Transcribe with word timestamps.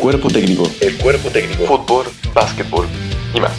cuerpo 0.00 0.28
técnico. 0.28 0.62
El 0.80 0.96
cuerpo 0.96 1.28
técnico. 1.28 1.64
Fútbol, 1.64 2.06
básquetbol 2.32 2.86
y 3.34 3.40
más. 3.40 3.52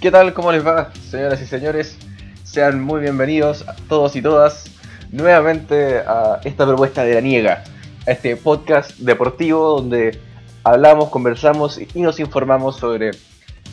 ¿Qué 0.00 0.10
tal? 0.10 0.32
¿Cómo 0.32 0.50
les 0.50 0.66
va, 0.66 0.92
señoras 1.10 1.42
y 1.42 1.46
señores? 1.46 1.98
Sean 2.42 2.82
muy 2.82 3.02
bienvenidos 3.02 3.68
a 3.68 3.76
todos 3.76 4.16
y 4.16 4.22
todas 4.22 4.64
nuevamente 5.10 5.98
a 5.98 6.40
esta 6.42 6.66
propuesta 6.66 7.04
de 7.04 7.14
la 7.14 7.20
niega, 7.20 7.64
a 8.06 8.10
este 8.10 8.34
podcast 8.36 8.92
deportivo 8.98 9.76
donde 9.76 10.18
hablamos, 10.64 11.10
conversamos 11.10 11.78
y 11.78 12.00
nos 12.00 12.18
informamos 12.18 12.78
sobre 12.78 13.10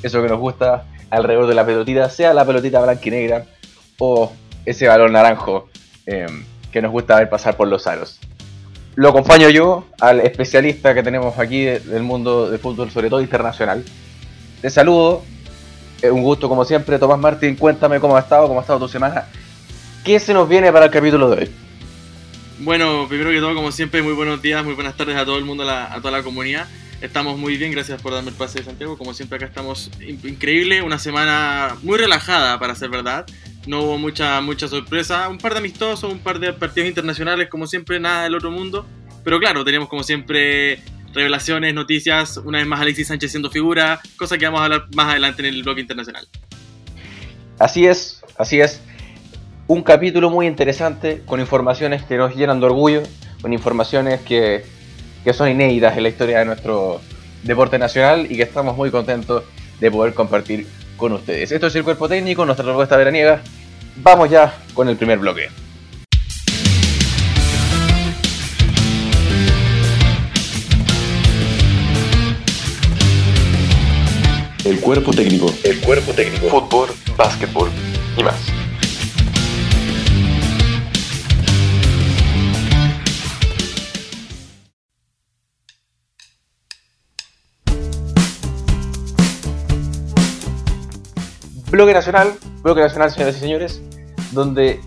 eso 0.03 0.21
que 0.21 0.27
nos 0.27 0.39
gusta 0.39 0.85
alrededor 1.09 1.47
de 1.47 1.55
la 1.55 1.65
pelotita, 1.65 2.09
sea 2.09 2.33
la 2.33 2.45
pelotita 2.45 2.81
blanca 2.81 3.01
y 3.05 3.11
negra 3.11 3.45
o 3.97 4.33
ese 4.65 4.87
balón 4.87 5.13
naranjo 5.13 5.69
eh, 6.11 6.25
que 6.71 6.81
nos 6.81 6.91
gusta 6.91 7.17
ver 7.17 7.29
pasar 7.29 7.55
por 7.55 7.67
los 7.67 7.85
aros. 7.85 8.19
Lo 8.95 9.09
acompaño 9.09 9.49
yo 9.49 9.85
al 10.01 10.21
especialista 10.21 10.95
que 10.95 11.03
tenemos 11.03 11.37
aquí 11.37 11.65
del 11.65 12.01
mundo 12.01 12.49
del 12.49 12.59
fútbol, 12.59 12.89
sobre 12.89 13.09
todo 13.09 13.21
internacional. 13.21 13.83
Te 14.61 14.69
saludo, 14.71 15.23
un 16.03 16.23
gusto 16.23 16.49
como 16.49 16.65
siempre. 16.65 16.97
Tomás 16.97 17.19
Martín, 17.19 17.55
cuéntame 17.55 17.99
cómo 17.99 18.17
ha 18.17 18.21
estado, 18.21 18.47
cómo 18.47 18.59
ha 18.59 18.63
estado 18.63 18.79
tu 18.79 18.87
semana. 18.87 19.25
¿Qué 20.03 20.19
se 20.19 20.33
nos 20.33 20.49
viene 20.49 20.71
para 20.71 20.85
el 20.85 20.91
capítulo 20.91 21.29
de 21.29 21.43
hoy? 21.43 21.51
Bueno, 22.59 23.05
primero 23.07 23.29
que 23.29 23.39
todo, 23.39 23.53
como 23.53 23.71
siempre, 23.71 24.01
muy 24.01 24.13
buenos 24.13 24.41
días, 24.41 24.65
muy 24.65 24.73
buenas 24.73 24.97
tardes 24.97 25.15
a 25.15 25.25
todo 25.25 25.37
el 25.37 25.45
mundo, 25.45 25.69
a 25.69 25.95
toda 26.01 26.11
la 26.11 26.23
comunidad. 26.23 26.67
Estamos 27.01 27.37
muy 27.37 27.55
bien, 27.55 27.71
gracias 27.71 28.01
por 28.01 28.13
darme 28.13 28.31
el 28.31 28.35
pase 28.35 28.59
de 28.59 28.65
Santiago. 28.65 28.97
Como 28.97 29.13
siempre, 29.13 29.37
acá 29.37 29.45
estamos 29.45 29.89
increíble. 30.01 30.81
Una 30.81 30.99
semana 30.99 31.77
muy 31.83 31.97
relajada, 31.97 32.59
para 32.59 32.75
ser 32.75 32.89
verdad. 32.89 33.25
No 33.67 33.81
hubo 33.81 33.97
mucha, 33.97 34.41
mucha 34.41 34.67
sorpresa. 34.67 35.27
Un 35.29 35.37
par 35.37 35.53
de 35.53 35.59
amistosos, 35.59 36.11
un 36.11 36.19
par 36.19 36.39
de 36.39 36.53
partidos 36.53 36.87
internacionales, 36.89 37.49
como 37.49 37.67
siempre, 37.67 37.99
nada 37.99 38.23
del 38.23 38.35
otro 38.35 38.51
mundo. 38.51 38.85
Pero 39.23 39.39
claro, 39.39 39.63
tenemos 39.63 39.89
como 39.89 40.03
siempre 40.03 40.81
revelaciones, 41.13 41.73
noticias. 41.73 42.37
Una 42.37 42.59
vez 42.59 42.67
más, 42.67 42.79
Alexis 42.81 43.07
Sánchez 43.07 43.31
siendo 43.31 43.49
figura, 43.49 44.01
cosa 44.17 44.37
que 44.37 44.45
vamos 44.45 44.61
a 44.61 44.65
hablar 44.65 44.85
más 44.95 45.07
adelante 45.07 45.41
en 45.47 45.53
el 45.53 45.63
bloque 45.63 45.81
internacional. 45.81 46.27
Así 47.59 47.85
es, 47.85 48.21
así 48.37 48.61
es. 48.61 48.81
Un 49.67 49.83
capítulo 49.83 50.29
muy 50.29 50.47
interesante, 50.47 51.21
con 51.25 51.39
informaciones 51.39 52.03
que 52.03 52.17
nos 52.17 52.35
llenan 52.35 52.59
de 52.59 52.65
orgullo, 52.65 53.03
con 53.41 53.53
informaciones 53.53 54.21
que 54.21 54.63
que 55.23 55.33
son 55.33 55.49
inéditas 55.49 55.97
en 55.97 56.03
la 56.03 56.09
historia 56.09 56.39
de 56.39 56.45
nuestro 56.45 57.01
deporte 57.43 57.77
nacional 57.77 58.27
y 58.29 58.35
que 58.35 58.43
estamos 58.43 58.75
muy 58.75 58.91
contentos 58.91 59.43
de 59.79 59.91
poder 59.91 60.13
compartir 60.13 60.67
con 60.99 61.13
ustedes. 61.13 61.51
Esto 61.51 61.67
es 61.67 61.75
el 61.75 61.83
cuerpo 61.83 62.07
técnico, 62.07 62.45
nuestra 62.45 62.65
propuesta 62.65 62.97
veraniega. 62.97 63.41
Vamos 63.95 64.29
ya 64.29 64.53
con 64.75 64.87
el 64.87 64.97
primer 64.97 65.17
bloque. 65.17 65.49
El 74.65 74.79
cuerpo 74.81 75.11
técnico. 75.11 75.51
El 75.63 75.79
cuerpo 75.79 76.13
técnico. 76.13 76.47
Fútbol, 76.47 76.89
básquetbol 77.17 77.69
y 78.17 78.23
más. 78.23 78.68
Bloque 91.71 91.93
nacional, 91.93 92.33
bloque 92.61 92.81
nacional, 92.81 93.11
señoras 93.11 93.37
y 93.37 93.39
señores, 93.39 93.81
donde, 94.31 94.79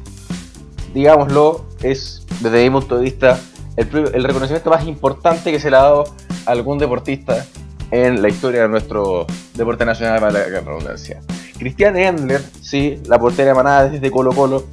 digámoslo, 0.94 1.64
es 1.82 2.26
desde 2.40 2.64
mi 2.64 2.70
punto 2.70 2.96
de 2.96 3.04
vista 3.04 3.38
el, 3.76 4.24
reconocimiento 4.24 4.70
más 4.70 4.86
importante 4.86 5.50
que 5.52 5.60
se 5.60 5.70
le 5.70 5.76
ha 5.76 5.82
dado 5.82 6.04
a 6.46 6.50
algún 6.50 6.78
deportista 6.78 7.46
en 7.90 8.22
la 8.22 8.28
historia 8.28 8.62
de 8.62 8.68
nuestro 8.68 9.26
deporte 9.54 9.84
nacional, 9.84 10.20
para 10.20 10.32
la 10.32 10.60
redundancia. 10.60 11.20
Cristiane 11.58 12.06
Endler, 12.06 12.42
sí, 12.60 13.00
la 13.06 13.18
portera 13.18 13.52
emanada 13.52 13.88
desde 13.88 14.10
Colo 14.10 14.32
Colo, 14.32 14.64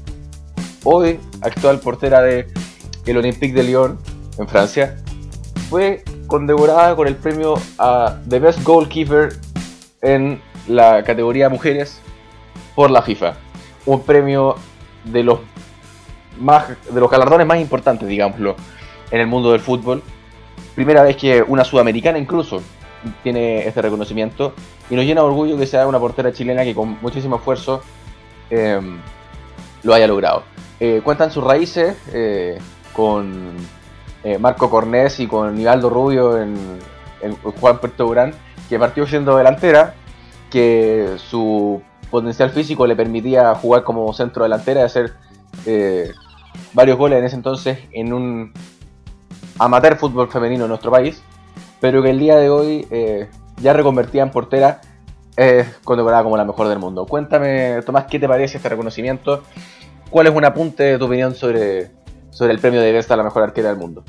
hoy 0.83 1.19
actual 1.41 1.79
portera 1.79 2.21
de 2.21 2.47
el 3.05 3.17
Olympique 3.17 3.53
de 3.53 3.63
Lyon 3.63 3.99
en 4.37 4.47
Francia, 4.47 4.97
fue 5.69 6.03
condecorada 6.27 6.95
con 6.95 7.07
el 7.07 7.15
premio 7.15 7.55
a 7.77 8.17
The 8.27 8.39
Best 8.39 8.63
Goalkeeper 8.63 9.33
en 10.01 10.41
la 10.69 11.03
categoría 11.03 11.49
mujeres 11.49 11.99
por 12.75 12.91
la 12.91 13.01
FIFA. 13.01 13.33
Un 13.85 14.01
premio 14.03 14.55
de 15.03 15.23
los 15.23 15.39
más 16.39 16.69
de 16.69 16.99
los 16.99 17.09
galardones 17.09 17.45
más 17.45 17.59
importantes, 17.59 18.07
digámoslo, 18.07 18.55
en 19.11 19.19
el 19.19 19.27
mundo 19.27 19.51
del 19.51 19.59
fútbol. 19.59 20.01
Primera 20.75 21.03
vez 21.03 21.17
que 21.17 21.43
una 21.45 21.65
sudamericana 21.65 22.17
incluso 22.17 22.61
tiene 23.23 23.67
este 23.67 23.81
reconocimiento 23.81 24.53
y 24.89 24.95
nos 24.95 25.05
llena 25.05 25.21
de 25.21 25.27
orgullo 25.27 25.57
que 25.57 25.65
sea 25.65 25.87
una 25.87 25.99
portera 25.99 26.31
chilena 26.31 26.63
que 26.63 26.75
con 26.75 26.97
muchísimo 27.01 27.37
esfuerzo 27.37 27.81
eh, 28.49 28.79
lo 29.83 29.93
haya 29.93 30.07
logrado. 30.07 30.43
Eh, 30.79 31.01
cuentan 31.03 31.31
sus 31.31 31.43
raíces 31.43 31.97
eh, 32.13 32.57
con 32.93 33.55
eh, 34.23 34.37
Marco 34.37 34.69
Cornés 34.69 35.19
y 35.19 35.27
con 35.27 35.55
Nivaldo 35.55 35.89
Rubio 35.89 36.37
en, 36.39 36.55
en 37.21 37.35
Juan 37.35 37.79
Puerto 37.79 38.05
Durán, 38.05 38.33
que 38.69 38.79
partió 38.79 39.05
siendo 39.07 39.35
delantera 39.35 39.95
que 40.49 41.15
su 41.17 41.81
potencial 42.09 42.49
físico 42.49 42.87
le 42.87 42.95
permitía 42.95 43.53
jugar 43.55 43.83
como 43.83 44.11
centro 44.13 44.43
delantera 44.43 44.81
y 44.81 44.83
hacer 44.83 45.13
eh, 45.65 46.11
varios 46.73 46.97
goles 46.97 47.19
en 47.19 47.25
ese 47.25 47.35
entonces 47.35 47.79
en 47.91 48.13
un 48.13 48.53
amateur 49.57 49.97
fútbol 49.97 50.29
femenino 50.29 50.65
en 50.65 50.69
nuestro 50.69 50.91
país, 50.91 51.21
pero 51.79 52.01
que 52.01 52.09
el 52.09 52.19
día 52.19 52.37
de 52.37 52.49
hoy 52.49 52.87
eh, 52.89 53.29
ya 53.61 53.73
reconvertida 53.73 54.23
en 54.23 54.31
portera 54.31 54.81
es 55.35 55.67
condecorada 55.83 56.23
como 56.23 56.37
la 56.37 56.45
mejor 56.45 56.67
del 56.67 56.79
mundo. 56.79 57.05
Cuéntame, 57.05 57.81
Tomás, 57.85 58.05
¿qué 58.05 58.19
te 58.19 58.27
parece 58.27 58.57
este 58.57 58.69
reconocimiento? 58.69 59.43
¿Cuál 60.09 60.27
es 60.27 60.35
un 60.35 60.43
apunte 60.43 60.83
de 60.83 60.97
tu 60.97 61.05
opinión 61.05 61.35
sobre, 61.35 61.91
sobre 62.31 62.53
el 62.53 62.59
premio 62.59 62.81
de 62.81 62.91
Besta 62.91 63.13
a 63.13 63.17
la 63.17 63.23
mejor 63.23 63.43
arquera 63.43 63.69
del 63.69 63.77
mundo? 63.77 64.03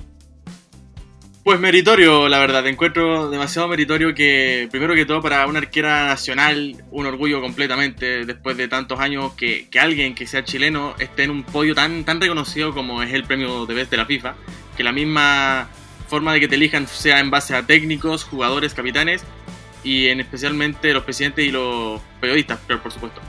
Pues 1.42 1.58
meritorio, 1.58 2.28
la 2.28 2.38
verdad. 2.38 2.66
Encuentro 2.66 3.30
demasiado 3.30 3.66
meritorio 3.66 4.14
que, 4.14 4.68
primero 4.70 4.94
que 4.94 5.06
todo, 5.06 5.22
para 5.22 5.46
una 5.46 5.58
arquera 5.60 6.06
nacional, 6.06 6.84
un 6.90 7.06
orgullo 7.06 7.40
completamente, 7.40 8.26
después 8.26 8.58
de 8.58 8.68
tantos 8.68 9.00
años, 9.00 9.32
que, 9.34 9.66
que, 9.70 9.80
alguien 9.80 10.14
que 10.14 10.26
sea 10.26 10.44
chileno 10.44 10.94
esté 10.98 11.24
en 11.24 11.30
un 11.30 11.42
podio 11.42 11.74
tan, 11.74 12.04
tan 12.04 12.20
reconocido 12.20 12.74
como 12.74 13.02
es 13.02 13.14
el 13.14 13.24
premio 13.24 13.64
de 13.64 13.72
Best 13.74 13.90
de 13.90 13.96
la 13.96 14.04
FIFA, 14.04 14.34
que 14.76 14.84
la 14.84 14.92
misma 14.92 15.70
forma 16.08 16.34
de 16.34 16.40
que 16.40 16.48
te 16.48 16.56
elijan 16.56 16.86
sea 16.86 17.20
en 17.20 17.30
base 17.30 17.54
a 17.54 17.66
técnicos, 17.66 18.24
jugadores, 18.24 18.74
capitanes, 18.74 19.24
y 19.82 20.08
en 20.08 20.20
especialmente 20.20 20.92
los 20.92 21.04
presidentes 21.04 21.46
y 21.46 21.50
los 21.50 22.02
periodistas, 22.20 22.58
pero 22.66 22.82
por 22.82 22.92
supuesto. 22.92 23.22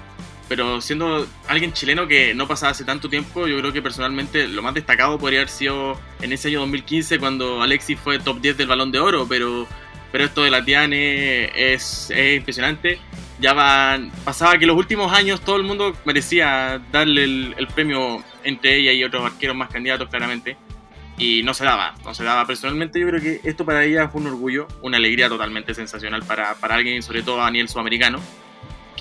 Pero 0.51 0.81
siendo 0.81 1.25
alguien 1.47 1.71
chileno 1.71 2.09
que 2.09 2.35
no 2.35 2.45
pasaba 2.45 2.73
hace 2.73 2.83
tanto 2.83 3.07
tiempo, 3.07 3.47
yo 3.47 3.57
creo 3.59 3.71
que 3.71 3.81
personalmente 3.81 4.49
lo 4.49 4.61
más 4.61 4.73
destacado 4.73 5.17
podría 5.17 5.39
haber 5.39 5.47
sido 5.47 5.97
en 6.21 6.33
ese 6.33 6.49
año 6.49 6.59
2015 6.59 7.19
cuando 7.19 7.61
Alexis 7.61 7.97
fue 7.97 8.19
top 8.19 8.41
10 8.41 8.57
del 8.57 8.67
balón 8.67 8.91
de 8.91 8.99
oro, 8.99 9.25
pero, 9.29 9.65
pero 10.11 10.25
esto 10.25 10.43
de 10.43 10.51
la 10.51 10.61
Tiane 10.65 11.45
es, 11.55 12.11
es 12.13 12.35
impresionante. 12.35 12.99
Ya 13.39 13.53
van, 13.53 14.11
pasaba 14.25 14.57
que 14.57 14.65
los 14.65 14.75
últimos 14.75 15.13
años 15.13 15.39
todo 15.39 15.55
el 15.55 15.63
mundo 15.63 15.95
merecía 16.03 16.81
darle 16.91 17.23
el, 17.23 17.55
el, 17.57 17.67
premio 17.67 18.21
entre 18.43 18.75
ella 18.75 18.91
y 18.91 19.05
otros 19.05 19.23
arqueros 19.23 19.55
más 19.55 19.69
candidatos 19.69 20.09
claramente. 20.09 20.57
Y 21.17 21.43
no 21.43 21.53
se 21.53 21.63
daba, 21.63 21.95
no 22.03 22.13
se 22.13 22.25
daba. 22.25 22.45
Personalmente 22.45 22.99
yo 22.99 23.07
creo 23.07 23.21
que 23.21 23.39
esto 23.45 23.63
para 23.63 23.85
ella 23.85 24.09
fue 24.09 24.19
un 24.19 24.27
orgullo, 24.27 24.67
una 24.81 24.97
alegría 24.97 25.29
totalmente 25.29 25.73
sensacional 25.73 26.23
para, 26.23 26.55
para 26.55 26.75
alguien, 26.75 27.01
sobre 27.01 27.23
todo 27.23 27.41
a 27.41 27.49
nivel 27.49 27.69
sudamericano 27.69 28.19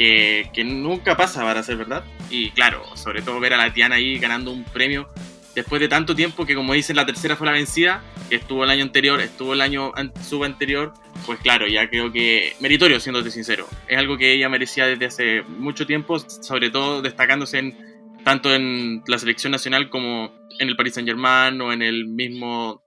que, 0.00 0.64
nunca 0.64 1.17
pasa 1.17 1.43
para 1.43 1.62
ser 1.62 1.76
verdad. 1.76 2.05
Y 2.31 2.50
claro, 2.50 2.85
sobre 2.97 3.23
todo 3.23 3.38
ver 3.41 3.55
a 3.55 3.56
la 3.58 3.73
Tiana 3.73 3.97
ahí 3.97 4.19
ganando 4.19 4.50
un 4.50 4.64
premio 4.64 5.08
después 5.55 5.81
de 5.81 5.88
tanto 5.88 6.14
tiempo 6.14 6.47
que 6.47 6.55
como 6.55 6.73
dicen 6.73 6.97
la 6.97 7.05
tercera 7.05 7.37
fue 7.37 7.47
la 7.47 7.52
vencida, 7.52 8.02
que 8.29 8.37
estuvo 8.37 8.64
el 8.64 8.70
año 8.70 8.85
anterior, 8.85 9.20
estuvo 9.20 9.52
el 9.52 9.61
año 9.61 9.93
sub 10.23 10.44
anterior, 10.44 10.94
pues 11.26 11.41
claro, 11.41 11.67
ya 11.67 11.91
creo 11.91 12.12
que 12.12 12.55
meritorio, 12.61 12.99
siéndote 13.00 13.31
sincero. 13.31 13.67
Es 13.88 13.99
algo 13.99 14.17
que 14.17 14.32
ella 14.32 14.49
merecía 14.49 14.87
desde 14.87 15.06
hace 15.06 15.43
mucho 15.43 15.87
tiempo, 15.87 16.19
sobre 16.19 16.70
todo 16.70 17.02
destacándose 17.02 17.58
en, 17.58 17.76
tanto 18.25 18.55
en 18.55 19.02
la 19.06 19.19
selección 19.19 19.50
nacional 19.50 19.91
como 19.91 20.32
en 20.58 20.69
el 20.69 20.76
Paris 20.76 20.94
Saint 20.94 21.08
Germain 21.08 21.61
o 21.61 21.73
en 21.73 21.82
el 21.82 22.06
mismo 22.06 22.82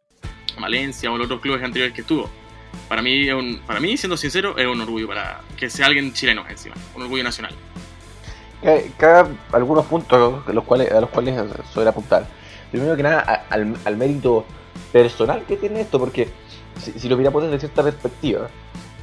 Valencia 0.60 1.12
o 1.12 1.18
los 1.18 1.26
otros 1.26 1.42
clubes 1.42 1.64
anteriores 1.64 1.94
que 1.94 2.02
estuvo 2.02 2.30
para 2.88 3.02
mí, 3.02 3.30
un, 3.32 3.60
para 3.66 3.80
mí, 3.80 3.98
siendo 3.98 4.18
sincero, 4.18 4.58
es 4.58 4.68
un 4.68 4.82
orgullo 4.82 5.08
para 5.08 5.42
que 5.58 5.70
sea 5.70 5.88
alguien 5.88 6.14
chileno 6.14 6.44
encima, 6.50 6.76
un 6.96 7.04
orgullo 7.04 7.24
nacional. 7.24 7.54
Cada 8.98 9.28
algunos 9.52 9.86
puntos 9.86 10.48
los 10.48 10.64
cuales, 10.64 10.92
a 10.92 11.02
los 11.02 11.10
cuales 11.10 11.36
suele 11.74 11.90
apuntar. 11.90 12.26
Primero 12.72 12.96
que 12.96 13.04
nada, 13.04 13.46
al, 13.50 13.76
al 13.84 13.98
mérito 13.98 14.46
personal 14.92 15.44
que 15.46 15.58
tiene 15.58 15.82
esto, 15.82 16.00
porque 16.00 16.30
si, 16.80 16.92
si 16.94 17.10
lo 17.10 17.18
miramos 17.18 17.44
desde 17.44 17.60
cierta 17.60 17.84
perspectiva, 17.84 18.50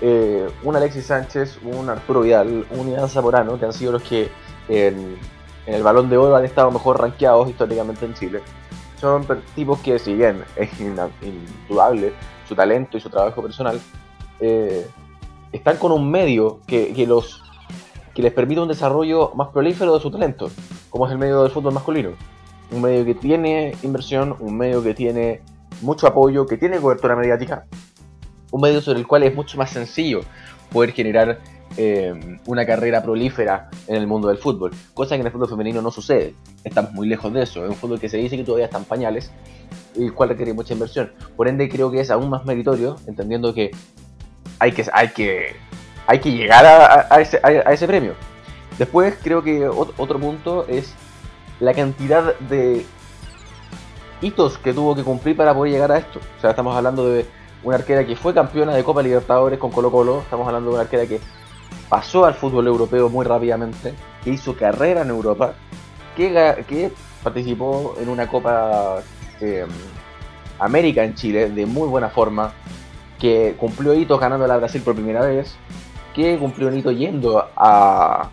eh, 0.00 0.48
un 0.62 0.76
Alexis 0.76 1.06
Sánchez, 1.06 1.58
un 1.62 1.90
Arturo 1.90 2.22
Vidal, 2.22 2.66
un 2.70 2.88
Iván 2.88 3.08
Zamorano, 3.08 3.58
que 3.58 3.66
han 3.66 3.72
sido 3.72 3.92
los 3.92 4.02
que 4.02 4.30
en 4.68 5.18
en 5.66 5.74
el 5.74 5.82
balón 5.82 6.08
de 6.10 6.16
oro 6.16 6.36
han 6.36 6.44
estado 6.44 6.70
mejor 6.70 7.00
rankeados 7.00 7.48
históricamente 7.48 8.04
en 8.04 8.14
Chile. 8.14 8.40
Son 9.00 9.26
tipos 9.54 9.80
que, 9.80 9.98
si 9.98 10.14
bien 10.14 10.44
es 10.56 10.70
indudable 10.78 12.12
su 12.46 12.54
talento 12.54 12.98
y 12.98 13.00
su 13.00 13.08
trabajo 13.08 13.42
personal, 13.42 13.80
eh, 14.40 14.86
están 15.52 15.78
con 15.78 15.92
un 15.92 16.10
medio 16.10 16.60
que, 16.66 16.92
que 16.92 17.06
los 17.06 17.42
que 18.14 18.22
les 18.22 18.32
permite 18.32 18.60
un 18.60 18.68
desarrollo 18.68 19.32
más 19.34 19.48
prolífero 19.48 19.94
de 19.94 20.00
su 20.00 20.10
talento, 20.10 20.50
como 20.90 21.06
es 21.06 21.12
el 21.12 21.18
medio 21.18 21.42
del 21.42 21.50
fútbol 21.50 21.72
masculino. 21.72 22.10
Un 22.70 22.82
medio 22.82 23.04
que 23.04 23.14
tiene 23.14 23.74
inversión, 23.82 24.36
un 24.38 24.58
medio 24.58 24.82
que 24.82 24.92
tiene 24.92 25.40
mucho 25.80 26.06
apoyo, 26.06 26.46
que 26.46 26.56
tiene 26.56 26.78
cobertura 26.78 27.16
mediática, 27.16 27.64
un 28.50 28.60
medio 28.60 28.82
sobre 28.82 28.98
el 28.98 29.06
cual 29.06 29.22
es 29.22 29.34
mucho 29.34 29.56
más 29.56 29.70
sencillo 29.70 30.20
poder 30.70 30.92
generar 30.92 31.38
eh, 31.76 32.38
una 32.46 32.66
carrera 32.66 33.02
prolífera 33.02 33.70
en 33.86 33.96
el 33.96 34.06
mundo 34.06 34.28
del 34.28 34.38
fútbol, 34.38 34.72
cosa 34.94 35.14
que 35.14 35.20
en 35.20 35.26
el 35.26 35.32
fútbol 35.32 35.48
femenino 35.48 35.80
no 35.82 35.90
sucede. 35.90 36.34
Estamos 36.64 36.92
muy 36.92 37.08
lejos 37.08 37.32
de 37.32 37.42
eso. 37.42 37.64
Es 37.64 37.70
un 37.70 37.76
fútbol 37.76 38.00
que 38.00 38.08
se 38.08 38.16
dice 38.16 38.36
que 38.36 38.44
todavía 38.44 38.66
está 38.66 38.78
en 38.78 38.84
pañales, 38.84 39.30
el 39.96 40.12
cual 40.12 40.30
requiere 40.30 40.52
mucha 40.52 40.74
inversión. 40.74 41.12
Por 41.36 41.48
ende, 41.48 41.68
creo 41.68 41.90
que 41.90 42.00
es 42.00 42.10
aún 42.10 42.28
más 42.28 42.44
meritorio, 42.44 42.96
entendiendo 43.06 43.54
que 43.54 43.70
hay 44.58 44.72
que, 44.72 44.84
hay 44.92 45.08
que, 45.08 45.56
hay 46.06 46.18
que 46.18 46.32
llegar 46.32 46.66
a, 46.66 47.20
ese, 47.20 47.86
premio. 47.86 48.14
Después, 48.78 49.14
creo 49.22 49.42
que 49.42 49.68
ot- 49.68 49.92
otro 49.96 50.18
punto 50.18 50.66
es 50.68 50.92
la 51.60 51.72
cantidad 51.74 52.38
de 52.40 52.84
hitos 54.20 54.58
que 54.58 54.74
tuvo 54.74 54.94
que 54.94 55.02
cumplir 55.02 55.36
para 55.36 55.54
poder 55.54 55.72
llegar 55.72 55.92
a 55.92 55.98
esto. 55.98 56.18
O 56.36 56.40
sea, 56.40 56.50
estamos 56.50 56.76
hablando 56.76 57.08
de 57.08 57.26
una 57.62 57.76
arquera 57.76 58.04
que 58.06 58.16
fue 58.16 58.32
campeona 58.34 58.74
de 58.74 58.84
Copa 58.84 59.02
Libertadores 59.02 59.58
con 59.58 59.70
Colo 59.70 59.90
Colo, 59.90 60.20
estamos 60.20 60.46
hablando 60.46 60.70
de 60.70 60.74
una 60.74 60.82
arquera 60.82 61.06
que 61.06 61.20
pasó 61.90 62.24
al 62.24 62.34
fútbol 62.34 62.68
europeo 62.68 63.10
muy 63.10 63.26
rápidamente, 63.26 63.92
que 64.24 64.30
hizo 64.30 64.56
carrera 64.56 65.02
en 65.02 65.10
Europa, 65.10 65.54
que, 66.16 66.92
participó 67.22 67.96
en 68.00 68.08
una 68.08 68.28
Copa 68.28 69.02
eh, 69.40 69.66
América 70.58 71.04
en 71.04 71.14
Chile 71.14 71.50
de 71.50 71.66
muy 71.66 71.88
buena 71.88 72.08
forma, 72.08 72.52
que 73.18 73.54
cumplió 73.58 73.92
hitos 73.92 74.18
ganando 74.18 74.50
a 74.50 74.56
Brasil 74.56 74.80
por 74.82 74.94
primera 74.94 75.20
vez, 75.22 75.56
que 76.14 76.38
cumplió 76.38 76.68
un 76.68 76.78
hito 76.78 76.92
yendo 76.92 77.44
a, 77.56 78.30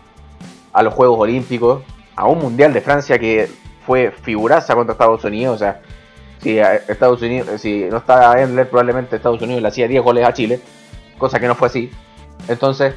los 0.80 0.94
Juegos 0.94 1.18
Olímpicos, 1.18 1.82
a 2.14 2.26
un 2.26 2.38
Mundial 2.38 2.72
de 2.72 2.80
Francia 2.80 3.18
que 3.18 3.50
fue 3.84 4.12
figuraza 4.22 4.74
contra 4.74 4.92
Estados 4.92 5.24
Unidos, 5.24 5.56
o 5.56 5.58
sea, 5.58 5.82
si 6.40 6.60
a 6.60 6.76
Estados 6.76 7.20
Unidos, 7.20 7.60
si 7.60 7.86
no 7.90 7.96
estaba 7.96 8.40
Endler, 8.40 8.70
probablemente 8.70 9.16
Estados 9.16 9.42
Unidos 9.42 9.60
le 9.60 9.68
hacía 9.68 9.88
10 9.88 10.02
goles 10.02 10.24
a 10.24 10.32
Chile, 10.32 10.60
cosa 11.18 11.40
que 11.40 11.48
no 11.48 11.56
fue 11.56 11.66
así. 11.66 11.90
Entonces, 12.46 12.94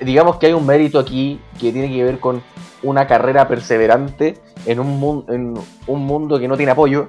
digamos 0.00 0.36
que 0.36 0.46
hay 0.46 0.52
un 0.52 0.66
mérito 0.66 0.98
aquí 0.98 1.40
que 1.60 1.72
tiene 1.72 1.88
que 1.90 2.04
ver 2.04 2.18
con 2.20 2.42
una 2.82 3.06
carrera 3.06 3.48
perseverante 3.48 4.38
en 4.66 4.80
un, 4.80 5.00
mun- 5.00 5.24
en 5.28 5.54
un 5.86 6.04
mundo 6.04 6.38
que 6.38 6.48
no 6.48 6.56
tiene 6.56 6.72
apoyo 6.72 7.06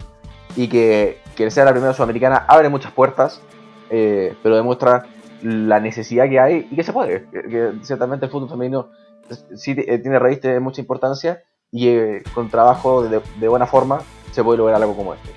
y 0.55 0.67
que, 0.67 1.19
que 1.35 1.51
sea 1.51 1.65
la 1.65 1.71
primera 1.71 1.93
sudamericana 1.93 2.45
abre 2.47 2.69
muchas 2.69 2.91
puertas, 2.91 3.41
eh, 3.89 4.33
pero 4.41 4.55
demuestra 4.55 5.05
la 5.43 5.79
necesidad 5.79 6.27
que 6.29 6.39
hay 6.39 6.67
y 6.71 6.75
que 6.75 6.83
se 6.83 6.93
puede. 6.93 7.25
Que, 7.31 7.41
que 7.43 7.71
ciertamente 7.83 8.25
el 8.25 8.31
fútbol 8.31 8.49
femenino 8.49 8.89
sí 9.55 9.75
eh, 9.77 9.99
tiene 9.99 10.17
raíz 10.19 10.41
de 10.41 10.59
mucha 10.59 10.81
importancia 10.81 11.43
y 11.71 11.89
eh, 11.89 12.23
con 12.33 12.49
trabajo 12.49 13.03
de, 13.03 13.21
de 13.39 13.47
buena 13.47 13.67
forma 13.67 13.99
se 14.31 14.43
puede 14.43 14.57
lograr 14.57 14.81
algo 14.81 14.95
como 14.95 15.13
este. 15.13 15.29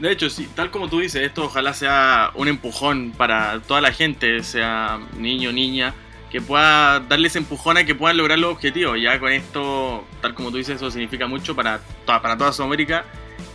De 0.00 0.12
hecho, 0.12 0.30
sí, 0.30 0.48
tal 0.54 0.70
como 0.70 0.88
tú 0.88 1.00
dices, 1.00 1.22
esto 1.22 1.44
ojalá 1.44 1.74
sea 1.74 2.30
un 2.36 2.48
empujón 2.48 3.12
para 3.16 3.60
toda 3.66 3.80
la 3.80 3.92
gente, 3.92 4.42
sea 4.44 5.00
niño, 5.16 5.52
niña, 5.52 5.92
que 6.30 6.40
pueda 6.40 7.00
darle 7.00 7.28
ese 7.28 7.38
empujón 7.38 7.76
a 7.78 7.84
que 7.84 7.94
puedan 7.94 8.16
lograr 8.16 8.38
los 8.38 8.52
objetivos. 8.52 8.98
Ya 9.00 9.18
con 9.18 9.32
esto, 9.32 10.06
tal 10.20 10.34
como 10.34 10.50
tú 10.50 10.58
dices, 10.58 10.76
eso 10.76 10.90
significa 10.90 11.26
mucho 11.26 11.56
para, 11.56 11.80
toda- 12.04 12.20
para 12.20 12.36
toda 12.36 12.52
Sudamérica, 12.52 13.04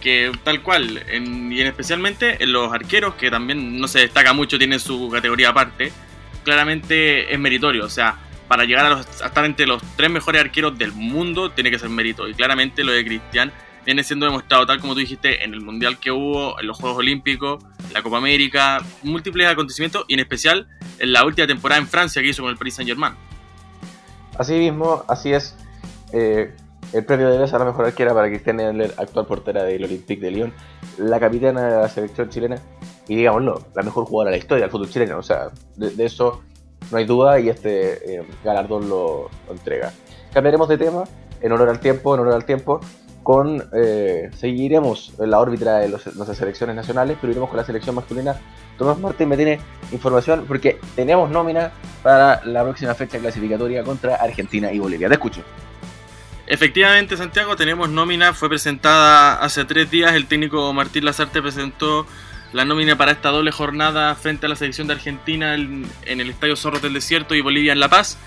que 0.02 0.32
tal 0.44 0.62
cual, 0.62 1.04
y 1.12 1.16
en 1.62 1.68
especialmente 1.68 2.44
en 2.44 2.52
los 2.52 2.74
arqueros, 2.74 3.14
que 3.16 3.30
también 3.30 3.80
no 3.80 3.88
se 3.88 4.00
destaca 4.00 4.34
mucho, 4.34 4.58
tienen 4.58 4.80
su 4.80 5.10
categoría 5.10 5.50
aparte, 5.50 5.92
claramente 6.44 7.32
es 7.34 7.40
meritorio. 7.40 7.86
O 7.86 7.90
sea, 7.90 8.18
para 8.48 8.66
llegar 8.66 8.86
a, 8.86 8.90
los- 8.90 9.22
a 9.22 9.28
estar 9.28 9.46
entre 9.46 9.66
los 9.66 9.82
tres 9.96 10.10
mejores 10.10 10.42
arqueros 10.42 10.78
del 10.78 10.92
mundo, 10.92 11.52
tiene 11.52 11.72
que 11.72 11.80
ser 11.80 11.90
mérito. 11.90 12.28
Y 12.28 12.34
claramente 12.34 12.84
lo 12.84 12.92
de 12.92 13.06
Cristian 13.06 13.52
viene 13.86 14.04
siendo 14.04 14.26
demostrado, 14.26 14.66
tal 14.66 14.80
como 14.80 14.94
tú 14.94 15.00
dijiste, 15.00 15.44
en 15.44 15.54
el 15.54 15.62
Mundial 15.62 16.00
que 16.00 16.12
hubo, 16.12 16.60
en 16.60 16.68
los 16.68 16.78
Juegos 16.78 17.00
Olímpicos, 17.00 17.64
la 17.94 18.02
Copa 18.02 18.18
América, 18.18 18.82
múltiples 19.04 19.48
acontecimientos, 19.48 20.06
y 20.08 20.14
en 20.14 20.22
especial 20.22 20.68
en 21.04 21.12
la 21.12 21.26
última 21.26 21.46
temporada 21.46 21.82
en 21.82 21.88
Francia 21.88 22.22
que 22.22 22.30
hizo 22.30 22.42
con 22.42 22.52
el 22.52 22.58
Paris 22.58 22.76
Saint 22.76 22.88
Germain. 22.88 23.14
Así 24.38 24.54
mismo, 24.54 25.04
así 25.08 25.34
es. 25.34 25.56
eh, 26.14 26.56
el 26.94 27.06
premio 27.06 27.30
de 27.30 27.44
a 27.44 27.58
la 27.58 27.66
mejor 27.66 27.86
arquera 27.86 28.14
para 28.14 28.28
Cristiane 28.28 28.64
Endler, 28.70 28.94
actual 28.98 29.26
portera 29.26 29.64
del 29.64 29.84
Olympique 29.84 30.22
de 30.22 30.32
Lyon, 30.32 30.54
la 30.98 31.20
capitana 31.20 31.64
de 31.64 31.82
la 31.82 31.90
selección 31.90 32.30
chilena 32.30 32.58
y, 33.08 33.16
digámoslo, 33.16 33.66
la 33.76 33.84
mejor 33.84 34.06
jugadora 34.06 34.32
de 34.32 34.38
la 34.38 34.42
historia 34.42 34.64
del 34.64 34.72
fútbol 34.72 34.90
chileno. 34.90 35.18
O 35.18 35.24
sea, 35.24 35.50
de, 35.76 35.90
de 35.90 36.06
eso 36.06 36.42
no 36.92 36.98
hay 36.98 37.06
duda 37.06 37.40
y 37.40 37.50
este 37.50 38.20
eh, 38.20 38.26
galardón 38.44 38.88
lo, 38.88 39.30
lo 39.48 39.52
entrega. 39.52 39.92
Cambiaremos 40.34 40.70
de 40.70 40.78
tema, 40.78 41.04
en 41.42 41.52
honor 41.52 41.68
al 41.70 41.80
tiempo, 41.80 42.14
en 42.16 42.22
honor 42.22 42.36
al 42.36 42.46
tiempo, 42.46 42.80
con 43.24 43.64
eh, 43.74 44.30
seguiremos 44.38 45.14
en 45.20 45.32
la 45.32 45.40
órbita 45.40 45.78
de 45.80 45.90
los- 45.90 46.14
nuestras 46.16 46.38
selecciones 46.38 46.76
nacionales, 46.76 47.18
pero 47.20 47.32
iremos 47.32 47.50
con 47.50 47.58
la 47.58 47.64
selección 47.66 47.96
masculina. 47.96 48.36
Tomás 48.78 49.00
Martín 49.00 49.30
me 49.30 49.38
tiene 49.38 49.60
información 49.92 50.46
porque 50.48 50.80
tenemos 50.96 51.30
nómina 51.30 51.72
para 52.02 52.44
la 52.46 52.64
próxima 52.64 52.94
fecha 52.96 53.20
clasificatoria 53.20 53.84
contra 53.84 54.16
Argentina 54.16 54.72
y 54.72 54.80
Bolivia. 54.80 55.08
Te 55.08 55.14
escucho. 55.16 55.42
Efectivamente, 56.46 57.16
Santiago, 57.16 57.56
tenemos 57.56 57.90
nómina, 57.90 58.34
fue 58.34 58.50
presentada 58.50 59.36
hace 59.36 59.64
tres 59.64 59.90
días, 59.90 60.14
el 60.14 60.28
técnico 60.28 60.74
Martín 60.74 61.06
Lazarte 61.06 61.42
presentó 61.42 62.06
la 62.52 62.66
nómina 62.66 62.98
para 62.98 63.14
esta 63.14 63.30
doble 63.30 63.52
jornada 63.52 64.14
frente 64.16 64.46
a 64.46 64.50
la 64.50 64.56
selección 64.56 64.88
de 64.88 64.94
Argentina 64.94 65.56
en, 65.56 65.88
el 66.06 66.30
Estadio 66.30 66.56
Zorros 66.56 66.82
del 66.82 66.94
Desierto 66.94 67.34
y 67.34 67.42
Bolivia 67.42 67.72
en 67.72 67.80
La 67.80 67.88
Paz, 67.90 68.18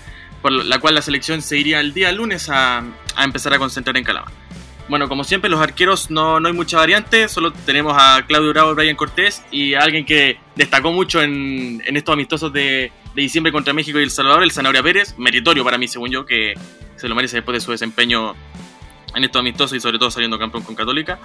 por 0.41 0.51
la 0.51 0.79
cual 0.79 0.95
la 0.95 1.01
selección 1.01 1.41
se 1.41 1.59
el 1.79 1.93
día 1.93 2.11
lunes 2.11 2.49
a, 2.49 2.79
a 3.15 3.23
empezar 3.23 3.53
a 3.53 3.59
concentrar 3.59 3.95
en 3.95 4.03
Calama. 4.03 4.31
Bueno, 4.89 5.09
como 5.09 5.25
siempre, 5.25 5.49
los 5.49 5.59
arqueros 5.59 6.09
no, 6.09 6.39
no 6.39 6.47
hay 6.47 6.53
mucha 6.53 6.77
variante, 6.77 7.27
solo 7.27 7.51
tenemos 7.51 7.93
a 7.97 8.23
Claudio 8.25 8.51
Bravo, 8.51 8.73
Brian 8.73 8.95
Cortés 8.95 9.43
y 9.51 9.73
a 9.73 9.81
alguien 9.81 10.05
que 10.05 10.39
destacó 10.55 10.93
mucho 10.93 11.21
en, 11.21 11.83
en 11.85 11.97
estos 11.97 12.13
amistosos 12.13 12.53
de, 12.53 12.91
de 13.13 13.21
diciembre 13.21 13.51
contra 13.51 13.73
México 13.73 13.99
y 13.99 14.03
El 14.03 14.11
Salvador, 14.11 14.43
el 14.43 14.51
Zanahoria 14.51 14.81
Pérez, 14.81 15.15
meritorio 15.17 15.65
para 15.65 15.77
mí, 15.77 15.89
según 15.89 16.09
yo, 16.09 16.25
que 16.25 16.53
se 16.95 17.09
lo 17.09 17.15
merece 17.15 17.37
después 17.37 17.55
de 17.57 17.61
su 17.61 17.71
desempeño 17.71 18.33
en 19.13 19.23
estos 19.23 19.39
amistosos 19.39 19.75
y 19.75 19.81
sobre 19.81 19.99
todo 19.99 20.09
saliendo 20.09 20.39
campeón 20.39 20.63
con 20.63 20.75
Católica. 20.75 21.19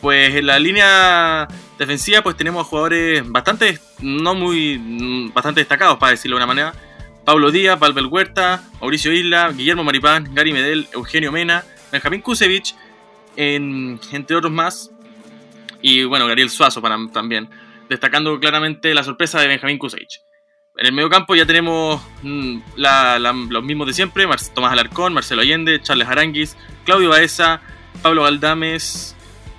Pues 0.00 0.34
en 0.34 0.46
la 0.46 0.58
línea 0.58 1.48
defensiva 1.78 2.22
pues 2.22 2.36
tenemos 2.36 2.66
jugadores 2.66 3.22
bastante, 3.30 3.78
no 4.00 4.34
muy, 4.34 5.30
bastante 5.34 5.60
destacados 5.60 5.98
para 5.98 6.12
decirlo 6.12 6.36
de 6.36 6.44
una 6.44 6.46
manera. 6.46 6.74
Pablo 7.24 7.50
Díaz, 7.50 7.78
Valver 7.78 8.06
Huerta, 8.06 8.62
Mauricio 8.80 9.12
Isla, 9.12 9.52
Guillermo 9.52 9.84
Maripán, 9.84 10.34
Gary 10.34 10.52
Medel, 10.52 10.88
Eugenio 10.92 11.30
Mena, 11.30 11.64
Benjamín 11.92 12.20
Kusevich, 12.22 12.74
en- 13.36 14.00
entre 14.12 14.36
otros 14.36 14.52
más. 14.52 14.90
Y 15.82 16.04
bueno, 16.04 16.26
Gabriel 16.26 16.50
Suazo 16.50 16.82
para, 16.82 16.98
también. 17.12 17.48
Destacando 17.88 18.38
claramente 18.38 18.92
la 18.94 19.02
sorpresa 19.02 19.40
de 19.40 19.48
Benjamín 19.48 19.78
Kusevich. 19.78 20.20
En 20.76 20.86
el 20.86 20.92
medio 20.92 21.10
campo 21.10 21.34
ya 21.34 21.44
tenemos 21.44 22.00
mm, 22.22 22.58
los 23.50 23.64
mismos 23.64 23.86
de 23.86 23.92
siempre: 23.92 24.26
Tomás 24.54 24.72
Alarcón, 24.72 25.12
Marcelo 25.12 25.42
Allende, 25.42 25.80
Charles 25.82 26.06
Aranguis, 26.08 26.56
Claudio 26.84 27.08
Baeza, 27.10 27.60
Pablo 28.02 28.22
Galdames, 28.22 29.16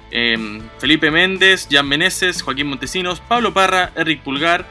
em, 0.10 0.62
Felipe 0.80 1.12
Méndez, 1.12 1.68
Jan 1.70 1.88
Meneses, 1.88 2.42
Joaquín 2.42 2.68
Montesinos, 2.68 3.20
Pablo 3.20 3.54
Parra, 3.54 3.92
Eric 3.96 4.22
Pulgar 4.24 4.66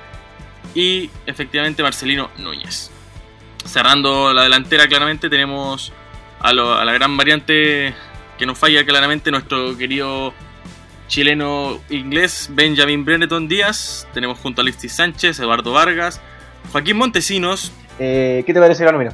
y 0.74 1.10
efectivamente 1.26 1.82
Marcelino 1.82 2.30
Núñez. 2.38 2.90
Cerrando 3.64 4.32
la 4.32 4.44
delantera, 4.44 4.88
claramente 4.88 5.28
tenemos 5.28 5.92
a, 6.40 6.52
lo- 6.52 6.74
a 6.74 6.84
la 6.84 6.92
gran 6.92 7.16
variante 7.16 7.94
que 8.38 8.46
nos 8.46 8.58
falla 8.58 8.84
claramente 8.84 9.30
nuestro 9.30 9.76
querido 9.76 10.32
chileno 11.08 11.80
inglés 11.90 12.48
Benjamin 12.52 13.04
Breneton 13.04 13.48
Díaz. 13.48 14.06
Tenemos 14.14 14.38
junto 14.38 14.60
a 14.60 14.62
Alexis 14.62 14.92
Sánchez, 14.94 15.38
Eduardo 15.40 15.72
Vargas, 15.72 16.20
Joaquín 16.72 16.96
Montesinos. 16.96 17.72
Eh, 17.98 18.42
¿Qué 18.46 18.54
te 18.54 18.60
parece 18.60 18.84
la 18.84 18.92
nómina? 18.92 19.12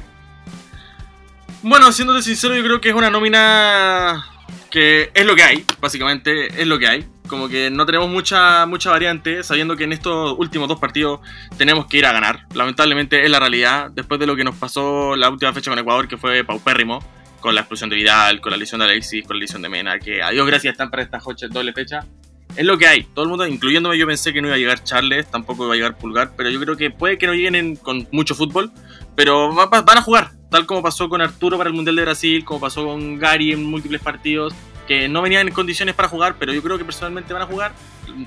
Bueno, 1.61 1.91
siéndote 1.91 2.21
sincero, 2.21 2.55
yo 2.55 2.63
creo 2.63 2.79
que 2.81 2.89
es 2.89 2.95
una 2.95 3.09
nómina 3.09 4.23
que 4.69 5.09
es 5.13 5.25
lo 5.25 5.35
que 5.35 5.43
hay, 5.43 5.65
básicamente, 5.81 6.61
es 6.61 6.67
lo 6.67 6.77
que 6.79 6.87
hay. 6.87 7.05
Como 7.27 7.49
que 7.49 7.69
no 7.69 7.85
tenemos 7.85 8.09
mucha, 8.09 8.65
mucha 8.65 8.89
variante, 8.91 9.43
sabiendo 9.43 9.75
que 9.75 9.83
en 9.83 9.93
estos 9.93 10.35
últimos 10.37 10.67
dos 10.67 10.79
partidos 10.79 11.19
tenemos 11.57 11.85
que 11.87 11.97
ir 11.97 12.05
a 12.05 12.11
ganar. 12.13 12.45
Lamentablemente 12.53 13.23
es 13.23 13.29
la 13.29 13.39
realidad, 13.39 13.91
después 13.91 14.19
de 14.19 14.25
lo 14.27 14.35
que 14.35 14.43
nos 14.43 14.55
pasó 14.55 15.15
la 15.15 15.29
última 15.29 15.51
fecha 15.53 15.69
con 15.71 15.79
Ecuador, 15.79 16.07
que 16.07 16.17
fue 16.17 16.43
paupérrimo, 16.43 17.03
con 17.41 17.53
la 17.53 17.61
expulsión 17.61 17.89
de 17.89 17.95
Vidal, 17.97 18.41
con 18.41 18.51
la 18.51 18.57
lesión 18.57 18.79
de 18.79 18.85
Alexis, 18.85 19.25
con 19.25 19.37
la 19.37 19.41
lesión 19.41 19.61
de 19.61 19.69
Mena, 19.69 19.99
que 19.99 20.23
a 20.23 20.29
Dios 20.31 20.47
gracias 20.47 20.71
están 20.71 20.89
para 20.89 21.03
esta 21.03 21.19
doble 21.49 21.73
fecha. 21.73 22.05
Es 22.55 22.65
lo 22.65 22.77
que 22.77 22.87
hay, 22.87 23.03
todo 23.13 23.23
el 23.23 23.29
mundo, 23.29 23.45
incluyéndome, 23.45 23.97
yo 23.97 24.07
pensé 24.07 24.33
que 24.33 24.41
no 24.41 24.47
iba 24.47 24.55
a 24.55 24.59
llegar 24.59 24.83
Charles, 24.83 25.29
tampoco 25.29 25.65
iba 25.65 25.73
a 25.73 25.75
llegar 25.75 25.97
Pulgar, 25.97 26.31
pero 26.35 26.49
yo 26.49 26.59
creo 26.59 26.75
que 26.77 26.89
puede 26.89 27.17
que 27.17 27.27
no 27.27 27.33
lleguen 27.33 27.55
en- 27.55 27.75
con 27.75 28.07
mucho 28.11 28.33
fútbol, 28.33 28.71
pero 29.15 29.53
va- 29.53 29.65
va- 29.67 29.81
van 29.81 29.97
a 29.99 30.01
jugar, 30.01 30.31
tal 30.49 30.65
como 30.65 30.81
pasó 30.81 31.07
con 31.09 31.21
Arturo 31.21 31.57
para 31.57 31.69
el 31.69 31.75
Mundial 31.75 31.97
de 31.97 32.01
Brasil, 32.03 32.43
como 32.45 32.59
pasó 32.61 32.85
con 32.85 33.19
Gary 33.19 33.51
en 33.51 33.63
múltiples 33.65 34.01
partidos, 34.01 34.53
que 34.87 35.09
no 35.09 35.21
venían 35.21 35.47
en 35.47 35.53
condiciones 35.53 35.93
para 35.93 36.07
jugar, 36.07 36.35
pero 36.39 36.53
yo 36.53 36.63
creo 36.63 36.77
que 36.77 36.85
personalmente 36.85 37.33
van 37.33 37.43
a 37.43 37.45
jugar, 37.45 37.73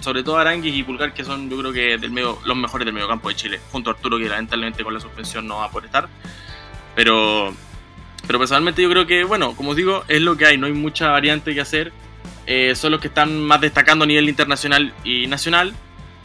sobre 0.00 0.22
todo 0.22 0.38
Aranguis 0.38 0.74
y 0.74 0.82
Pulgar, 0.82 1.14
que 1.14 1.24
son 1.24 1.48
yo 1.48 1.58
creo 1.58 1.72
que 1.72 1.98
los 2.44 2.56
mejores 2.56 2.84
del 2.84 2.94
medio 2.94 3.08
campo 3.08 3.30
de 3.30 3.34
Chile, 3.34 3.60
junto 3.72 3.90
a 3.90 3.94
Arturo, 3.94 4.18
que 4.18 4.28
lamentablemente 4.28 4.84
con 4.84 4.92
la 4.92 5.00
suspensión 5.00 5.46
no 5.46 5.56
va 5.56 5.64
a 5.64 5.70
poder 5.70 5.86
estar. 5.86 6.08
Pero, 6.94 7.54
pero 8.26 8.38
personalmente 8.38 8.82
yo 8.82 8.90
creo 8.90 9.06
que, 9.06 9.24
bueno, 9.24 9.56
como 9.56 9.70
os 9.70 9.76
digo, 9.76 10.04
es 10.06 10.20
lo 10.20 10.36
que 10.36 10.46
hay, 10.46 10.58
no 10.58 10.66
hay 10.66 10.72
mucha 10.72 11.08
variante 11.10 11.54
que 11.54 11.60
hacer. 11.60 11.92
Eh, 12.46 12.74
son 12.74 12.92
los 12.92 13.00
que 13.00 13.08
están 13.08 13.42
más 13.42 13.60
destacando 13.60 14.04
a 14.04 14.06
nivel 14.06 14.28
internacional 14.28 14.92
y 15.04 15.26
nacional, 15.28 15.72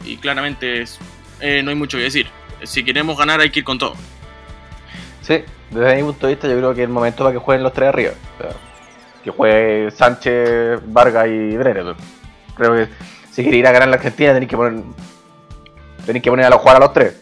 y 0.04 0.16
claramente 0.18 0.84
eh, 1.40 1.62
no 1.62 1.70
hay 1.70 1.76
mucho 1.76 1.96
que 1.96 2.04
decir. 2.04 2.26
Si 2.62 2.84
queremos 2.84 3.16
ganar 3.16 3.40
hay 3.40 3.50
que 3.50 3.60
ir 3.60 3.64
con 3.64 3.78
todo. 3.78 3.94
Sí, 5.22 5.42
desde 5.70 5.96
mi 5.96 6.02
punto 6.02 6.26
de 6.26 6.34
vista 6.34 6.48
yo 6.48 6.56
creo 6.56 6.74
que 6.74 6.82
es 6.82 6.86
el 6.86 6.92
momento 6.92 7.24
para 7.24 7.32
que 7.32 7.38
jueguen 7.38 7.62
los 7.62 7.72
tres 7.72 7.88
arriba. 7.88 8.12
Que 9.26 9.32
juegue 9.32 9.90
Sánchez, 9.90 10.80
Vargas 10.86 11.26
y 11.26 11.56
Brenner. 11.56 11.96
Creo 12.54 12.74
que 12.76 12.88
si 13.32 13.42
queréis 13.42 13.60
ir 13.60 13.66
a 13.66 13.72
ganar 13.72 13.88
la 13.88 13.96
Argentina 13.96 14.32
tenéis 14.32 14.48
que 14.48 14.56
poner 14.56 14.80
tenéis 16.06 16.22
que 16.22 16.30
poner 16.30 16.46
a 16.46 16.50
los 16.50 16.60
jugar 16.60 16.76
a 16.76 16.78
los 16.78 16.92
tres. 16.92 17.20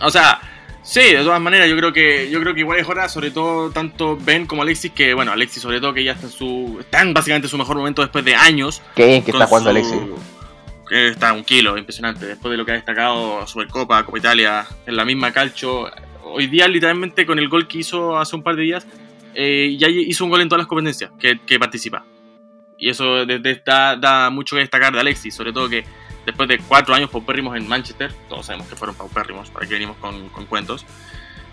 O 0.00 0.10
sea, 0.10 0.40
sí, 0.82 1.00
de 1.12 1.22
todas 1.22 1.40
maneras, 1.42 1.68
yo 1.68 1.76
creo 1.76 1.92
que 1.92 2.30
yo 2.30 2.40
creo 2.40 2.54
que 2.54 2.60
igual 2.60 2.78
es 2.78 2.88
hora, 2.88 3.10
sobre 3.10 3.30
todo 3.30 3.70
tanto 3.70 4.16
Ben 4.18 4.46
como 4.46 4.62
Alexis, 4.62 4.92
que 4.92 5.12
bueno, 5.12 5.32
Alexis 5.32 5.62
sobre 5.62 5.80
todo 5.80 5.92
que 5.92 6.02
ya 6.02 6.12
está 6.12 6.26
en 6.26 6.32
su 6.32 6.78
está 6.80 7.02
en 7.02 7.12
básicamente 7.12 7.46
su 7.48 7.58
mejor 7.58 7.76
momento 7.76 8.00
después 8.00 8.24
de 8.24 8.34
años. 8.34 8.80
Qué 8.96 9.06
bien 9.06 9.22
que 9.22 9.30
está 9.30 9.46
jugando 9.46 9.70
su- 9.70 9.76
Alexis. 9.76 10.00
que 10.88 11.08
está 11.08 11.34
un 11.34 11.44
kilo, 11.44 11.76
impresionante. 11.76 12.24
Después 12.24 12.50
de 12.52 12.56
lo 12.56 12.64
que 12.64 12.72
ha 12.72 12.76
destacado 12.76 13.46
Supercopa, 13.46 14.02
Copa 14.04 14.18
Italia, 14.18 14.64
en 14.86 14.96
la 14.96 15.04
misma 15.04 15.30
calcho. 15.30 15.90
Hoy 16.22 16.46
día, 16.46 16.66
literalmente, 16.68 17.26
con 17.26 17.38
el 17.38 17.48
gol 17.50 17.68
que 17.68 17.78
hizo 17.78 18.18
hace 18.18 18.34
un 18.34 18.42
par 18.42 18.56
de 18.56 18.62
días, 18.62 18.86
eh, 19.34 19.76
ya 19.78 19.88
hizo 19.88 20.24
un 20.24 20.30
gol 20.30 20.40
en 20.40 20.48
todas 20.48 20.60
las 20.60 20.66
competencias 20.66 21.10
que, 21.18 21.40
que 21.44 21.58
participa. 21.58 22.04
Y 22.78 22.88
eso 22.88 23.24
desde 23.24 23.62
da, 23.64 23.96
da 23.96 24.30
mucho 24.30 24.56
que 24.56 24.60
destacar 24.60 24.92
de 24.92 25.00
Alexis, 25.00 25.34
sobre 25.34 25.52
todo 25.52 25.68
que 25.68 25.84
después 26.26 26.48
de 26.48 26.58
cuatro 26.58 26.94
años 26.94 27.10
paupérrimos 27.10 27.56
en 27.56 27.68
Manchester, 27.68 28.12
todos 28.28 28.46
sabemos 28.46 28.66
que 28.68 28.76
fueron 28.76 28.96
paupérrimos, 28.96 29.50
para 29.50 29.66
que 29.66 29.74
venimos 29.74 29.96
con, 29.98 30.28
con 30.30 30.46
cuentos. 30.46 30.84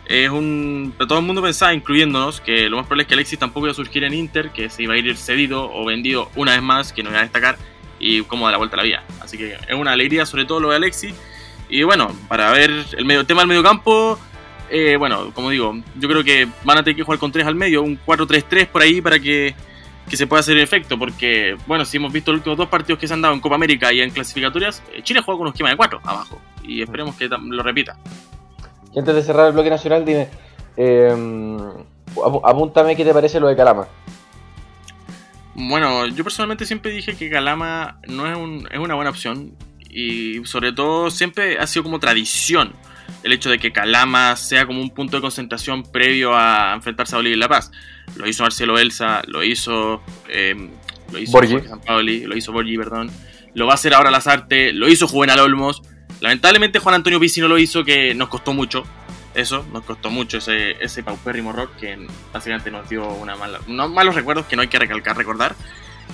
Es 0.05 0.29
un. 0.29 0.93
Todo 1.07 1.19
el 1.19 1.25
mundo 1.25 1.41
pensaba, 1.41 1.73
incluyéndonos, 1.73 2.41
que 2.41 2.69
lo 2.69 2.77
más 2.77 2.85
probable 2.85 3.03
es 3.03 3.07
que 3.07 3.13
Alexis 3.13 3.39
tampoco 3.39 3.67
iba 3.67 3.71
a 3.71 3.75
surgir 3.75 4.03
en 4.03 4.13
Inter, 4.13 4.51
que 4.51 4.69
se 4.69 4.83
iba 4.83 4.93
a 4.93 4.97
ir 4.97 5.15
cedido 5.15 5.71
o 5.71 5.85
vendido 5.85 6.29
una 6.35 6.51
vez 6.51 6.61
más, 6.61 6.91
que 6.91 7.03
no 7.03 7.11
iba 7.11 7.19
a 7.19 7.23
destacar 7.23 7.57
y 7.99 8.23
cómo 8.23 8.45
da 8.47 8.53
la 8.53 8.57
vuelta 8.57 8.75
a 8.75 8.77
la 8.77 8.83
vida. 8.83 9.03
Así 9.21 9.37
que 9.37 9.53
es 9.53 9.75
una 9.75 9.93
alegría, 9.93 10.25
sobre 10.25 10.45
todo 10.45 10.59
lo 10.59 10.71
de 10.71 10.77
Alexis. 10.77 11.13
Y 11.69 11.83
bueno, 11.83 12.13
para 12.27 12.51
ver 12.51 12.71
el 12.97 13.05
medio, 13.05 13.25
tema 13.25 13.41
del 13.41 13.47
medio 13.47 13.63
campo, 13.63 14.19
eh, 14.71 14.95
bueno, 14.97 15.31
como 15.33 15.49
digo, 15.49 15.75
yo 15.99 16.07
creo 16.09 16.23
que 16.23 16.47
van 16.63 16.77
a 16.77 16.83
tener 16.83 16.95
que 16.95 17.03
jugar 17.03 17.19
con 17.19 17.31
tres 17.31 17.45
al 17.45 17.55
medio, 17.55 17.83
un 17.83 17.99
4-3-3 18.05 18.67
por 18.67 18.81
ahí 18.81 19.01
para 19.01 19.19
que, 19.19 19.53
que 20.09 20.17
se 20.17 20.25
pueda 20.27 20.39
hacer 20.39 20.57
efecto. 20.57 20.97
Porque, 20.97 21.55
bueno, 21.67 21.85
si 21.85 21.97
hemos 21.97 22.11
visto 22.13 22.31
los 22.31 22.39
últimos 22.39 22.57
dos 22.57 22.69
partidos 22.69 22.99
que 22.99 23.07
se 23.07 23.13
han 23.13 23.21
dado 23.21 23.33
en 23.33 23.39
Copa 23.41 23.55
América 23.55 23.91
y 23.93 24.01
en 24.01 24.09
clasificatorias, 24.11 24.81
eh, 24.93 25.01
Chile 25.03 25.21
juega 25.23 25.37
con 25.37 25.47
un 25.47 25.53
esquema 25.53 25.69
de 25.69 25.77
cuatro 25.77 25.99
abajo. 26.03 26.39
Y 26.63 26.81
esperemos 26.81 27.15
que 27.15 27.27
lo 27.27 27.63
repita. 27.63 27.97
Y 28.93 28.99
antes 28.99 29.13
de 29.15 29.21
cerrar 29.23 29.47
el 29.47 29.53
bloque 29.53 29.69
nacional, 29.69 30.03
dime, 30.05 30.27
eh, 30.77 31.15
apúntame 32.43 32.95
qué 32.95 33.03
te 33.05 33.13
parece 33.13 33.39
lo 33.39 33.47
de 33.47 33.55
Calama. 33.55 33.87
Bueno, 35.53 36.07
yo 36.07 36.23
personalmente 36.23 36.65
siempre 36.65 36.91
dije 36.91 37.15
que 37.15 37.29
Calama 37.29 37.99
no 38.07 38.25
es, 38.29 38.37
un- 38.37 38.67
es 38.71 38.79
una 38.79 38.95
buena 38.95 39.09
opción 39.09 39.51
y 39.89 40.43
sobre 40.45 40.71
todo 40.71 41.11
siempre 41.11 41.59
ha 41.59 41.67
sido 41.67 41.83
como 41.83 41.99
tradición 41.99 42.71
el 43.23 43.31
hecho 43.33 43.49
de 43.49 43.59
que 43.59 43.71
Calama 43.71 44.35
sea 44.35 44.65
como 44.65 44.81
un 44.81 44.89
punto 44.89 45.17
de 45.17 45.21
concentración 45.21 45.83
previo 45.83 46.35
a 46.35 46.73
enfrentarse 46.75 47.15
a 47.15 47.17
Bolivia 47.19 47.35
y 47.35 47.39
La 47.39 47.47
Paz. 47.49 47.71
Lo 48.15 48.27
hizo 48.27 48.43
Marcelo 48.43 48.77
Elsa, 48.79 49.21
lo 49.27 49.43
hizo, 49.43 50.01
eh, 50.29 50.69
lo 51.11 51.19
hizo 51.19 51.31
Borgi. 51.31 52.21
Lo 52.27 52.37
hizo 52.37 52.51
Borgi, 52.51 52.77
perdón. 52.77 53.11
Lo 53.53 53.65
va 53.67 53.73
a 53.73 53.75
hacer 53.75 53.93
ahora 53.93 54.11
Lazarte, 54.11 54.71
lo 54.73 54.87
hizo 54.89 55.07
Juvenal 55.07 55.39
Olmos. 55.39 55.81
Lamentablemente 56.19 56.79
Juan 56.79 56.95
Antonio 56.95 57.19
Pizzi 57.19 57.41
no 57.41 57.47
lo 57.47 57.57
hizo, 57.57 57.83
que 57.83 58.13
nos 58.15 58.29
costó 58.29 58.53
mucho. 58.53 58.83
Eso, 59.33 59.65
nos 59.71 59.83
costó 59.85 60.09
mucho 60.09 60.39
ese, 60.39 60.71
ese 60.83 61.03
paupérrimo 61.03 61.53
rock 61.53 61.75
que 61.77 61.97
básicamente 62.33 62.69
nos 62.69 62.89
dio 62.89 63.07
una 63.07 63.35
mala, 63.37 63.59
no, 63.67 63.87
malos 63.87 64.13
recuerdos 64.13 64.45
que 64.45 64.57
no 64.57 64.61
hay 64.61 64.67
que 64.67 64.77
recalcar, 64.77 65.15
recordar. 65.15 65.55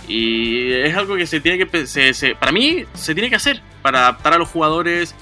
Y 0.08 0.72
es 0.72 0.96
algo 0.96 1.16
que 1.16 1.25
se 1.25 1.39
tiene 1.39 1.58
que, 1.58 1.66
pe- 1.66 1.88
se- 1.88 2.13
se- 2.13 2.36
para 2.36 2.51
mí, 2.51 2.86
se 2.94 3.13
tiene 3.16 3.30
que 3.30 3.36
hacer 3.36 3.62
para 3.82 4.00
adaptar 4.01 4.34
a 4.34 4.38
los 4.38 4.48
jugadores 4.50 5.16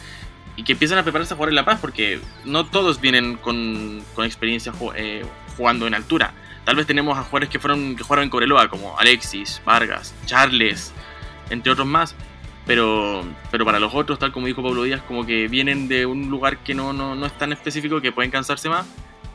y 0.55 0.63
que 0.63 0.73
empiecen 0.73 0.97
a 0.97 1.03
prepararse 1.03 1.33
a 1.33 1.37
jugar 1.37 1.49
en 1.49 1.55
La 1.55 1.65
Paz, 1.65 1.79
porque 1.81 2.19
no 2.45 2.65
todos 2.65 3.01
vienen 3.01 3.35
con, 3.37 4.01
con 4.13 4.25
experiencia 4.25 4.71
eh, 4.95 5.25
jugando 5.57 5.87
en 5.87 5.93
altura. 5.93 6.33
Tal 6.63 6.75
vez 6.75 6.87
tenemos 6.87 7.17
a 7.17 7.21
jugadores 7.23 7.49
que 7.49 7.59
fueron 7.59 7.95
que 7.95 8.03
jugaron 8.03 8.23
en 8.23 8.29
Cobreloa, 8.29 8.69
como 8.69 8.97
Alexis, 8.97 9.61
Vargas, 9.65 10.13
Charles, 10.25 10.93
entre 11.49 11.71
otros 11.71 11.87
más. 11.87 12.15
Pero, 12.65 13.23
pero 13.51 13.63
para 13.63 13.79
los 13.79 13.93
otros, 13.93 14.17
tal 14.17 14.31
como 14.31 14.47
dijo 14.47 14.63
Pablo 14.63 14.81
Díaz, 14.83 15.01
como 15.07 15.23
que 15.23 15.47
vienen 15.47 15.87
de 15.87 16.07
un 16.07 16.31
lugar 16.31 16.57
que 16.63 16.73
no, 16.73 16.93
no, 16.93 17.13
no 17.13 17.27
es 17.27 17.37
tan 17.37 17.53
específico, 17.53 18.01
que 18.01 18.11
pueden 18.11 18.31
cansarse 18.31 18.69
más. 18.69 18.87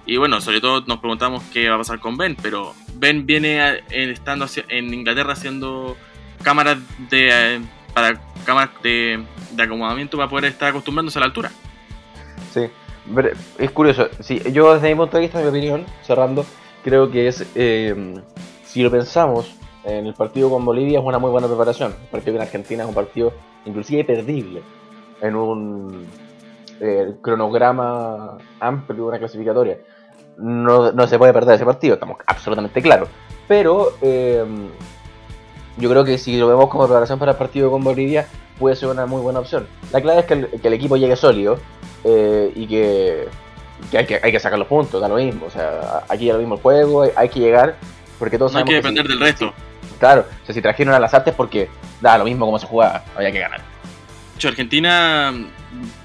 Y 0.05 0.17
bueno, 0.17 0.41
sobre 0.41 0.61
todo 0.61 0.81
nos 0.89 0.99
preguntamos 0.99 1.45
qué 1.53 1.69
va 1.69 1.77
a 1.77 1.79
pasar 1.79 2.00
con 2.00 2.17
Ben, 2.17 2.37
pero 2.43 2.75
Ben 2.95 3.27
viene 3.27 3.61
a- 3.61 3.77
en- 3.91 4.11
estando 4.11 4.47
hacia- 4.47 4.65
en 4.69 4.93
Inglaterra 4.93 5.35
haciendo 5.35 5.97
cámaras 6.43 6.79
de 7.09 7.29
eh, 7.57 7.61
para 7.92 8.20
cámaras 8.44 8.70
de, 8.82 9.25
de 9.52 9.62
acomodamiento 9.62 10.16
para 10.16 10.28
poder 10.28 10.47
estar 10.47 10.68
acostumbrándose 10.68 11.18
a 11.18 11.20
la 11.20 11.26
altura. 11.26 11.50
Sí, 12.52 12.68
es 13.59 13.70
curioso. 13.70 14.09
Sí, 14.20 14.40
yo 14.52 14.75
desde 14.75 14.88
mi 14.88 14.94
punto 14.97 15.16
de 15.16 15.23
vista, 15.23 15.38
en 15.38 15.44
mi 15.44 15.50
opinión, 15.50 15.87
cerrando, 16.02 16.44
creo 16.82 17.11
que 17.11 17.28
es, 17.28 17.47
eh, 17.54 18.14
si 18.64 18.82
lo 18.82 18.90
pensamos, 18.90 19.54
en 19.85 20.06
el 20.06 20.14
partido 20.14 20.50
con 20.50 20.64
Bolivia 20.64 20.99
es 20.99 21.04
una 21.04 21.18
muy 21.18 21.30
buena 21.30 21.47
preparación. 21.47 21.94
El 22.02 22.09
partido 22.09 22.37
con 22.37 22.42
Argentina 22.42 22.82
es 22.82 22.88
un 22.88 22.94
partido 22.94 23.32
inclusive 23.64 24.04
perdible 24.04 24.62
en 25.20 25.37
un 25.37 26.06
eh, 26.80 27.14
cronograma 27.20 28.38
amplio, 28.59 29.06
una 29.06 29.18
clasificatoria. 29.18 29.78
No, 30.38 30.92
no 30.92 31.06
se 31.06 31.18
puede 31.18 31.32
perder 31.32 31.56
ese 31.56 31.64
partido, 31.64 31.94
estamos 31.94 32.18
absolutamente 32.26 32.80
claros. 32.80 33.09
Pero 33.47 33.94
eh, 34.00 34.44
yo 35.77 35.89
creo 35.91 36.05
que 36.05 36.19
si 36.19 36.37
lo 36.37 36.49
vemos 36.49 36.69
como 36.69 36.85
preparación 36.85 37.19
para 37.19 37.33
el 37.33 37.39
partido 37.39 37.71
con 37.71 37.83
Bolivia, 37.83 38.27
puede 38.59 38.77
ser 38.77 38.89
una 38.89 39.07
muy 39.07 39.21
buena 39.23 39.39
opción. 39.41 39.67
La 39.93 40.00
clave 40.00 40.21
es 40.21 40.27
que 40.27 40.35
el, 40.35 40.49
que 40.61 40.69
el 40.69 40.75
equipo 40.75 40.97
llegue 40.97 41.17
sólido 41.17 41.59
eh, 42.05 42.53
y 42.55 42.67
que, 42.67 43.29
que 43.91 43.99
hay 43.99 44.07
que 44.07 44.21
hay 44.23 44.33
que 44.33 44.41
sacar 44.41 44.59
los 44.59 44.69
puntos, 44.69 45.00
da 45.00 45.09
lo 45.09 45.17
mismo. 45.17 45.47
O 45.47 45.50
sea, 45.50 46.05
aquí 46.09 46.27
da 46.29 46.35
lo 46.35 46.41
mismo 46.41 46.57
el 46.57 46.61
juego, 46.61 47.03
hay, 47.03 47.11
hay 47.17 47.29
que 47.29 47.41
llegar, 47.41 47.77
porque 48.19 48.37
todos 48.39 48.53
No 48.53 48.59
hay 48.59 48.65
que 48.65 48.75
depender 48.75 49.05
si- 49.07 49.09
del 49.12 49.21
resto. 49.21 49.53
claro, 49.99 50.27
o 50.43 50.47
sea, 50.47 50.55
si 50.55 50.61
trajeron 50.61 50.95
a 50.95 50.99
las 51.00 51.15
artes 51.15 51.35
porque 51.35 51.69
da 52.00 52.19
lo 52.19 52.25
mismo 52.25 52.45
cómo 52.47 52.59
se 52.59 52.67
jugaba, 52.67 53.05
había 53.17 53.33
que 53.33 53.39
ganar. 53.41 53.61
Argentina 54.43 55.35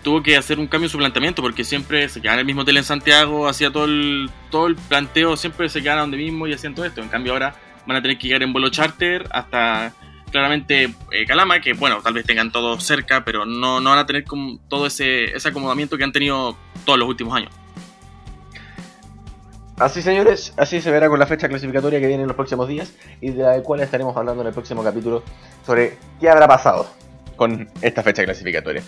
tuvo 0.04 0.22
que 0.22 0.36
hacer 0.36 0.60
un 0.60 0.68
cambio 0.68 0.88
en 0.88 0.92
su 0.92 0.98
planteamiento 0.98 1.42
porque 1.42 1.64
siempre 1.64 2.10
se 2.10 2.20
quedaban 2.22 2.40
en 2.40 2.42
el 2.42 2.46
mismo 2.46 2.62
hotel 2.64 2.76
en 2.78 2.84
Santiago, 2.84 3.48
hacía 3.48 3.72
todo 3.72 3.86
el, 3.86 4.30
todo 4.52 4.68
el 4.68 4.76
planteo, 4.76 5.38
siempre 5.38 5.70
se 5.70 5.82
quedaban 5.82 6.04
donde 6.04 6.18
mismo 6.18 6.46
y 6.46 6.54
hacían 6.54 6.76
todo 6.76 6.86
esto. 6.86 7.02
En 7.02 7.08
cambio, 7.08 7.32
ahora 7.32 7.56
van 7.86 7.98
a 7.98 8.02
tener 8.02 8.18
que 8.18 8.28
llegar 8.28 8.44
en 8.44 8.54
vuelo 8.54 8.70
charter 8.70 9.28
hasta 9.32 9.94
claramente 10.32 10.94
eh, 11.12 11.26
Calama, 11.26 11.62
que 11.62 11.74
bueno, 11.74 12.02
tal 12.02 12.14
vez 12.14 12.26
tengan 12.26 12.52
todo 12.52 12.80
cerca, 12.80 13.24
pero 13.24 13.46
no, 13.46 13.80
no 13.80 13.90
van 13.90 14.00
a 14.00 14.06
tener 14.06 14.26
como 14.26 14.60
todo 14.68 14.88
ese, 14.88 15.36
ese 15.36 15.50
acomodamiento 15.50 15.98
que 15.98 16.04
han 16.04 16.12
tenido 16.12 16.58
todos 16.84 17.00
los 17.00 17.08
últimos 17.08 17.36
años. 17.36 17.52
Así 19.78 20.02
señores, 20.02 20.54
así 20.58 20.80
se 20.80 20.90
verá 20.90 21.10
con 21.10 21.20
la 21.20 21.28
fecha 21.28 21.50
clasificatoria 21.50 22.00
que 22.00 22.08
viene 22.08 22.24
en 22.24 22.28
los 22.28 22.36
próximos 22.36 22.68
días 22.68 22.94
y 23.20 23.32
de 23.32 23.44
la 23.44 23.62
cual 23.62 23.82
estaremos 23.82 24.16
hablando 24.16 24.42
en 24.42 24.48
el 24.48 24.54
próximo 24.54 24.84
capítulo 24.84 25.22
sobre 25.66 25.98
qué 26.20 26.30
habrá 26.30 26.48
pasado 26.48 26.88
con 27.36 27.68
esta 27.82 28.02
fecha 28.02 28.24
clasificatoria. 28.24 28.84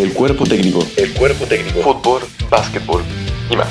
El 0.00 0.14
cuerpo 0.14 0.44
técnico. 0.44 0.78
El 0.96 1.12
cuerpo 1.12 1.44
técnico. 1.44 1.82
Fútbol, 1.82 2.22
básquetbol 2.48 3.02
y 3.50 3.54
más. 3.54 3.68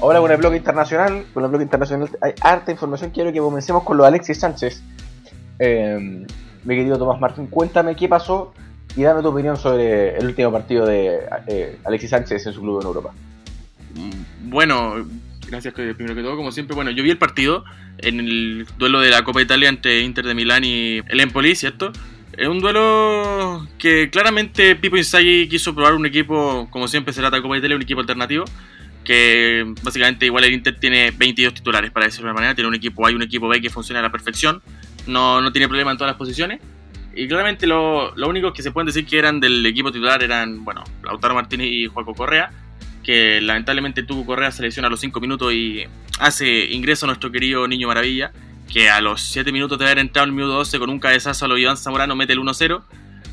Ahora 0.00 0.20
con 0.20 0.30
el 0.30 0.38
bloque 0.38 0.56
internacional, 0.56 1.26
con 1.34 1.44
el 1.44 1.50
bloque 1.50 1.64
internacional 1.64 2.08
hay 2.22 2.32
harta 2.40 2.72
información. 2.72 3.10
Quiero 3.10 3.30
que 3.34 3.38
comencemos 3.38 3.82
con 3.82 3.98
lo 3.98 4.04
de 4.04 4.08
Alexis 4.08 4.40
Sánchez. 4.40 4.82
Eh, 5.58 6.24
mi 6.64 6.74
querido 6.74 6.96
Tomás 6.96 7.20
Martín, 7.20 7.48
cuéntame 7.48 7.94
qué 7.96 8.08
pasó 8.08 8.54
y 8.96 9.02
dame 9.02 9.20
tu 9.20 9.28
opinión 9.28 9.58
sobre 9.58 10.16
el 10.16 10.24
último 10.24 10.50
partido 10.50 10.86
de 10.86 11.20
eh, 11.48 11.78
Alexis 11.84 12.08
Sánchez 12.08 12.46
en 12.46 12.54
su 12.54 12.62
club 12.62 12.80
en 12.80 12.86
Europa. 12.86 13.12
Mm, 13.94 14.50
Bueno, 14.50 15.06
gracias 15.48 15.74
primero 15.74 16.14
que 16.14 16.22
todo, 16.22 16.36
como 16.36 16.52
siempre, 16.52 16.74
bueno, 16.74 16.90
yo 16.90 17.02
vi 17.02 17.10
el 17.10 17.18
partido 17.18 17.64
en 17.98 18.20
el 18.20 18.66
duelo 18.78 19.00
de 19.00 19.10
la 19.10 19.24
Copa 19.24 19.42
Italia 19.42 19.68
entre 19.68 20.00
Inter 20.00 20.24
de 20.26 20.34
Milán 20.34 20.64
y 20.64 20.98
el 21.08 21.20
Empoli, 21.20 21.54
¿cierto? 21.54 21.92
Es 22.32 22.46
un 22.46 22.60
duelo 22.60 23.66
que 23.78 24.10
claramente 24.10 24.76
Pipo 24.76 24.96
Inzaghi 24.96 25.48
quiso 25.48 25.74
probar 25.74 25.94
un 25.94 26.06
equipo, 26.06 26.68
como 26.70 26.86
siempre 26.86 27.12
será 27.12 27.30
la 27.30 27.42
Copa 27.42 27.58
Italia, 27.58 27.74
un 27.74 27.82
equipo 27.82 28.00
alternativo. 28.00 28.44
Que 29.04 29.64
básicamente 29.82 30.26
igual 30.26 30.44
el 30.44 30.52
Inter 30.52 30.78
tiene 30.78 31.10
22 31.10 31.54
titulares, 31.54 31.90
para 31.90 32.06
decirlo 32.06 32.26
de 32.26 32.32
una 32.32 32.40
manera. 32.40 32.54
Tiene 32.54 32.68
un 32.68 32.74
equipo 32.74 33.06
A 33.06 33.10
y 33.10 33.14
un 33.14 33.22
equipo 33.22 33.48
B 33.48 33.60
que 33.60 33.70
funciona 33.70 34.00
a 34.00 34.02
la 34.02 34.12
perfección. 34.12 34.62
No, 35.06 35.40
no 35.40 35.50
tiene 35.50 35.66
problema 35.66 35.90
en 35.90 35.96
todas 35.96 36.10
las 36.12 36.18
posiciones. 36.18 36.60
Y 37.14 37.26
claramente 37.26 37.66
lo, 37.66 38.14
lo 38.14 38.28
único 38.28 38.52
que 38.52 38.62
se 38.62 38.70
pueden 38.70 38.86
decir 38.86 39.06
que 39.06 39.18
eran 39.18 39.40
del 39.40 39.64
equipo 39.64 39.90
titular 39.90 40.22
eran, 40.22 40.62
bueno, 40.64 40.84
Lautaro 41.02 41.34
Martínez 41.34 41.68
y 41.68 41.86
Juaco 41.86 42.14
Correa. 42.14 42.50
Que 43.08 43.40
lamentablemente 43.40 44.02
tuvo 44.02 44.26
Correa 44.26 44.52
se 44.52 44.60
lesiona 44.60 44.88
a 44.88 44.90
los 44.90 45.00
5 45.00 45.18
minutos 45.18 45.54
y 45.54 45.84
hace 46.20 46.66
ingreso 46.66 47.06
a 47.06 47.08
nuestro 47.08 47.32
querido 47.32 47.66
Niño 47.66 47.88
Maravilla 47.88 48.32
que 48.70 48.90
a 48.90 49.00
los 49.00 49.22
7 49.22 49.50
minutos 49.50 49.78
de 49.78 49.86
haber 49.86 49.98
entrado 49.98 50.26
el 50.26 50.32
minuto 50.32 50.52
12 50.52 50.78
con 50.78 50.90
un 50.90 50.98
cabezazo 50.98 51.46
a 51.46 51.48
lo 51.48 51.56
Iván 51.56 51.78
Zamorano 51.78 52.14
mete 52.16 52.34
el 52.34 52.40
1-0, 52.40 52.82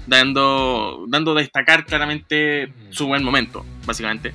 dando, 0.08 1.04
dando 1.10 1.34
a 1.34 1.42
destacar 1.42 1.86
claramente 1.86 2.72
su 2.90 3.08
buen 3.08 3.22
momento, 3.22 3.66
básicamente. 3.86 4.34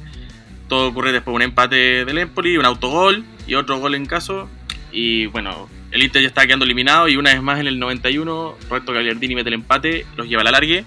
Todo 0.69 0.89
ocurre 0.89 1.11
después 1.11 1.33
de 1.33 1.37
un 1.37 1.43
empate 1.43 2.05
del 2.05 2.19
Empoli, 2.19 2.59
un 2.59 2.67
autogol 2.67 3.25
y 3.47 3.55
otro 3.55 3.79
gol 3.79 3.95
en 3.95 4.05
caso. 4.05 4.47
Y 4.93 5.25
bueno, 5.25 5.71
el 5.91 6.03
Inter 6.03 6.21
ya 6.21 6.29
está 6.29 6.47
quedando 6.47 6.67
eliminado 6.67 7.09
y 7.09 7.17
una 7.17 7.33
vez 7.33 7.41
más 7.41 7.59
en 7.61 7.67
el 7.67 7.79
91, 7.79 8.57
Roberto 8.69 8.93
Gagliardini 8.93 9.37
mete 9.37 9.49
el 9.49 9.55
empate, 9.55 10.05
los 10.17 10.29
lleva 10.29 10.43
a 10.43 10.45
la 10.45 10.51
largue. 10.51 10.85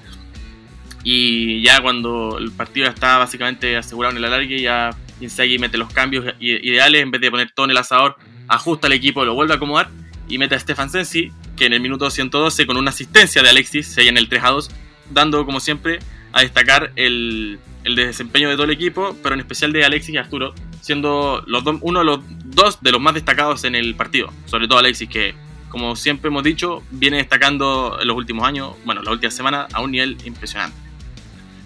Y 1.03 1.61
ya 1.61 1.81
cuando 1.81 2.37
el 2.37 2.51
partido 2.51 2.87
está 2.87 3.17
básicamente 3.17 3.75
asegurado 3.75 4.11
en 4.11 4.17
el 4.17 4.25
alargue, 4.25 4.61
ya 4.61 4.91
Inzaghi 5.19 5.59
mete 5.59 5.77
los 5.77 5.91
cambios 5.91 6.33
ideales, 6.39 7.01
en 7.01 7.11
vez 7.11 7.21
de 7.21 7.31
poner 7.31 7.51
todo 7.51 7.65
en 7.65 7.71
el 7.71 7.77
asador, 7.77 8.17
ajusta 8.47 8.87
el 8.87 8.93
equipo, 8.93 9.25
lo 9.25 9.33
vuelve 9.33 9.53
a 9.53 9.57
acomodar 9.57 9.89
y 10.27 10.37
mete 10.37 10.55
a 10.55 10.59
Stefan 10.59 10.89
Sensi, 10.89 11.31
que 11.57 11.65
en 11.65 11.73
el 11.73 11.81
minuto 11.81 12.09
112 12.09 12.65
con 12.65 12.77
una 12.77 12.91
asistencia 12.91 13.43
de 13.43 13.49
Alexis 13.49 13.87
se 13.87 14.07
en 14.07 14.17
el 14.17 14.29
3 14.29 14.43
a 14.43 14.49
2, 14.49 14.71
dando 15.11 15.45
como 15.45 15.59
siempre 15.59 15.99
a 16.31 16.41
destacar 16.41 16.91
el, 16.95 17.59
el 17.83 17.95
desempeño 17.95 18.49
de 18.49 18.55
todo 18.55 18.65
el 18.65 18.71
equipo, 18.71 19.15
pero 19.21 19.35
en 19.35 19.41
especial 19.41 19.71
de 19.73 19.83
Alexis 19.83 20.15
y 20.15 20.17
Arturo, 20.17 20.53
siendo 20.81 21.43
los 21.47 21.63
uno 21.81 21.99
de 21.99 22.05
los 22.05 22.19
dos 22.45 22.81
de 22.81 22.91
los 22.91 23.01
más 23.01 23.13
destacados 23.13 23.63
en 23.65 23.75
el 23.75 23.95
partido, 23.95 24.31
sobre 24.45 24.67
todo 24.67 24.79
Alexis, 24.79 25.09
que 25.09 25.35
como 25.69 25.95
siempre 25.95 26.27
hemos 26.27 26.43
dicho, 26.43 26.83
viene 26.91 27.17
destacando 27.17 27.97
en 27.99 28.07
los 28.07 28.15
últimos 28.15 28.47
años, 28.47 28.75
bueno, 28.85 29.01
la 29.01 29.11
última 29.11 29.31
semana 29.31 29.67
a 29.73 29.81
un 29.81 29.91
nivel 29.91 30.17
impresionante. 30.23 30.77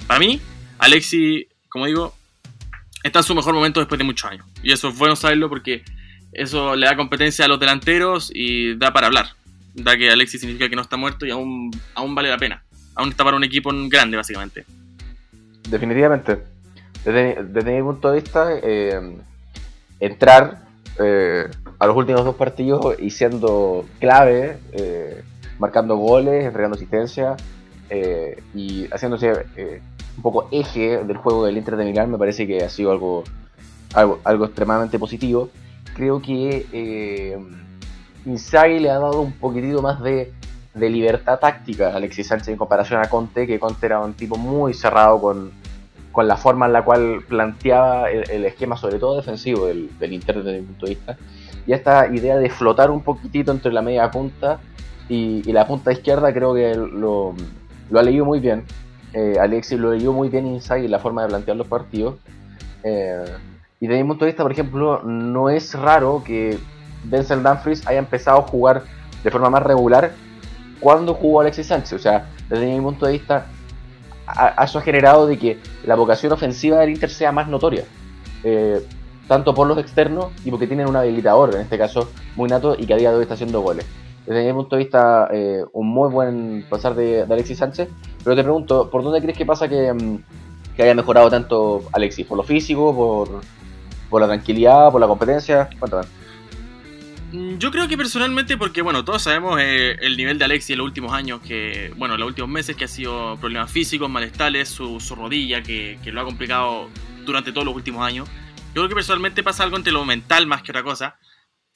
Para 0.08 0.20
mí, 0.20 0.40
Alexis, 0.80 1.48
como 1.70 1.86
digo, 1.86 2.16
está 3.04 3.20
en 3.20 3.24
su 3.24 3.36
mejor 3.36 3.54
momento 3.54 3.80
después 3.82 4.00
de 4.00 4.06
muchos 4.06 4.32
años. 4.32 4.46
Y 4.64 4.72
eso 4.72 4.88
es 4.90 4.98
bueno 4.98 5.16
saberlo 5.16 5.50
porque 5.50 5.84
eso 6.32 6.76
le 6.76 6.86
da 6.86 6.96
competencia 6.96 7.46
a 7.46 7.48
los 7.48 7.60
delanteros 7.60 8.32
y 8.34 8.76
da 8.76 8.94
para 8.94 9.08
hablar. 9.08 9.28
Da 9.74 9.98
que 9.98 10.10
Alexis 10.10 10.42
significa 10.42 10.70
que 10.70 10.76
no 10.76 10.82
está 10.82 10.98
muerto 10.98 11.26
y 11.26 11.32
aún, 11.32 11.72
aún 11.94 12.16
vale 12.16 12.30
la 12.30 12.38
pena. 12.38 12.64
Aún 12.96 13.10
está 13.10 13.24
para 13.24 13.38
un 13.38 13.44
equipo 13.44 13.72
grande, 13.90 14.18
básicamente. 14.18 14.66
Definitivamente. 15.70 16.40
Desde, 17.06 17.72
mi 17.72 17.82
punto 17.82 18.12
de 18.12 18.22
vista, 18.22 18.50
eh, 18.64 19.18
entrar 20.00 20.64
eh, 21.00 21.48
a 21.80 21.88
los 21.88 21.96
últimos 21.96 22.26
dos 22.26 22.36
partidos 22.36 22.96
y 23.00 23.12
siendo 23.12 23.86
clave, 24.00 24.58
eh, 24.72 25.24
marcando 25.60 25.96
goles, 25.96 26.46
entregando 26.46 26.76
asistencia 26.76 27.36
y 28.54 28.86
haciéndose 28.92 29.46
un 30.18 30.24
poco 30.24 30.50
eje 30.52 31.04
del 31.04 31.18
juego 31.18 31.46
del 31.46 31.58
Inter 31.58 31.78
de 31.78 31.86
Milán, 31.86 32.12
me 32.12 32.18
parece 32.18 32.46
que 32.46 32.64
ha 32.64 32.70
sido 32.70 32.92
algo, 32.92 33.24
algo, 33.94 34.46
extremadamente 34.46 35.00
positivo 35.00 35.50
creo 35.98 36.22
que 36.22 36.68
eh, 36.72 37.38
le 38.26 38.90
ha 38.90 39.00
dado 39.00 39.22
un 39.22 39.34
poquitito 39.34 39.82
más 39.82 40.02
de, 40.02 40.34
libertad 40.76 41.40
táctica 41.40 41.90
a 41.90 41.96
Alexis 41.96 42.28
Sánchez 42.28 42.50
en 42.50 42.58
comparación 42.58 43.02
a 43.02 43.10
Conte, 43.10 43.48
que 43.48 43.60
Conte 43.60 43.88
era 43.88 44.00
un 44.00 44.14
tipo 44.14 44.38
muy 44.38 44.76
cerrado 44.76 45.20
con, 45.20 45.52
la 46.24 46.38
forma 46.38 46.68
en 46.68 46.74
la 46.74 46.84
cual 46.84 47.24
planteaba 47.28 48.10
el, 48.12 48.46
esquema, 48.46 48.78
sobre 48.78 49.00
todo 49.00 49.18
defensivo 49.18 49.68
del, 49.68 49.90
del 49.98 50.14
Inter 50.14 50.44
desde 50.44 50.60
mi 50.60 50.66
punto 50.66 50.86
de 50.86 50.96
vista. 50.96 51.18
Y 51.66 51.74
esta 51.74 52.08
idea 52.08 52.38
de 52.38 52.50
flotar 52.50 52.92
un 52.92 53.02
poquitito 53.02 53.52
entre 53.52 53.72
la 53.72 53.82
media 53.82 54.10
punta 54.10 54.60
y, 55.10 55.44
la 55.52 55.66
punta 55.68 55.92
izquierda 55.92 56.34
creo 56.34 56.54
que 56.54 56.76
lo, 56.76 57.34
ha 57.94 58.04
leído 58.04 58.26
muy 58.26 58.40
bien. 58.40 58.64
Eh, 59.14 59.36
Alexis 59.40 59.80
lo 59.80 59.94
leyó 59.94 60.14
muy 60.14 60.30
bien 60.30 60.46
Inzaghi 60.46 60.88
la 60.88 61.00
forma 61.00 61.24
de 61.24 61.30
plantear 61.30 61.58
los 61.58 61.68
partidos. 61.68 62.16
Eh, 62.84 63.26
y 63.80 63.88
desde 63.88 64.02
mi 64.04 64.10
punto 64.10 64.26
de 64.26 64.32
vista, 64.32 64.44
por 64.44 64.52
ejemplo, 64.52 65.02
no 65.04 65.50
es 65.50 65.74
raro 65.74 66.24
que 66.26 66.58
Denzel 67.04 67.44
Dumfries 67.44 67.86
haya 67.88 68.00
empezado 68.00 68.40
a 68.40 68.44
jugar 68.44 68.84
de 69.24 69.32
forma 69.32 69.50
más 69.50 69.64
regular 69.64 70.12
cuando 70.80 71.14
jugó 71.14 71.42
Alexis 71.42 71.68
Sánchez. 71.68 71.94
O 71.94 72.00
sea, 72.00 72.30
desde 72.50 72.66
mi 72.66 72.80
punto 72.82 73.06
de 73.06 73.14
vista, 73.14 73.46
eso 74.62 74.80
ha 74.80 74.82
generado 74.82 75.28
de 75.28 75.38
que 75.38 75.60
la 75.86 75.96
vocación 75.96 76.32
ofensiva 76.32 76.80
del 76.80 76.90
Inter 76.90 77.10
sea 77.10 77.32
más 77.32 77.48
notoria. 77.48 77.84
Eh, 78.44 78.86
tanto 79.28 79.54
por 79.54 79.68
los 79.68 79.78
externos 79.78 80.28
y 80.46 80.52
porque 80.52 80.68
tienen 80.68 80.88
un 80.88 80.96
habilitador, 80.96 81.54
en 81.54 81.62
este 81.62 81.78
caso 81.78 82.10
muy 82.36 82.50
nato, 82.50 82.76
y 82.78 82.86
que 82.86 82.94
a 82.94 82.98
día 82.98 83.12
de 83.12 83.18
hoy 83.18 83.24
está 83.24 83.34
haciendo 83.34 83.62
goles. 83.62 83.86
Desde 84.28 84.46
mi 84.46 84.54
punto 84.54 84.76
de 84.76 84.84
vista, 84.84 85.30
eh, 85.32 85.64
un 85.72 85.88
muy 85.88 86.10
buen 86.10 86.66
pasar 86.70 86.94
de, 86.96 87.24
Alexis 87.24 87.60
Sánchez. 87.60 87.88
Pero 88.24 88.36
te 88.36 88.44
pregunto, 88.44 88.90
¿por 88.90 89.02
dónde 89.02 89.22
crees 89.22 89.38
que 89.38 89.46
pasa 89.46 89.70
que, 89.70 89.94
mm, 89.94 90.18
que 90.76 90.84
haya 90.84 90.94
mejorado 90.94 91.30
tanto 91.30 91.84
Alexis? 91.94 92.26
¿Por 92.26 92.38
lo 92.38 92.44
físico? 92.44 92.94
¿Por, 92.94 93.42
por 94.10 94.22
la 94.22 94.28
tranquilidad, 94.28 94.92
por 94.92 95.00
la 95.00 95.08
competencia? 95.08 95.70
Cuéntame. 95.80 96.08
Mm, 97.32 97.58
yo 97.58 97.72
creo 97.72 97.88
que 97.88 97.96
personalmente, 97.96 98.58
porque 98.58 98.82
bueno, 98.82 99.06
todos 99.06 99.22
sabemos 99.22 99.62
eh, 99.62 99.96
el 100.02 100.18
nivel 100.18 100.38
de 100.38 100.44
Alexis 100.44 100.72
en 100.72 100.80
los 100.80 100.86
últimos 100.86 101.14
años, 101.14 101.40
que 101.40 101.94
bueno, 101.96 102.16
en 102.16 102.20
los 102.20 102.28
últimos 102.28 102.50
meses 102.50 102.76
que 102.76 102.84
ha 102.84 102.90
sido 102.90 103.38
problemas 103.38 103.72
físicos, 103.72 104.10
malestares, 104.10 104.68
su, 104.68 105.00
su 105.00 105.16
rodilla, 105.16 105.64
que, 105.64 106.00
que, 106.04 106.12
lo 106.12 106.20
ha 106.20 106.26
complicado 106.26 106.90
durante 107.26 107.54
todos 107.54 107.66
los 107.66 107.76
últimos 107.76 108.06
años. 108.06 108.28
Yo 108.76 108.82
creo 108.82 108.90
que 108.90 108.96
personalmente 108.96 109.42
pasa 109.42 109.64
algo 109.64 109.78
entre 109.78 109.94
lo 109.94 110.04
mental 110.04 110.48
más 110.48 110.64
que 110.64 110.72
otra 110.72 110.84
cosa, 110.84 111.16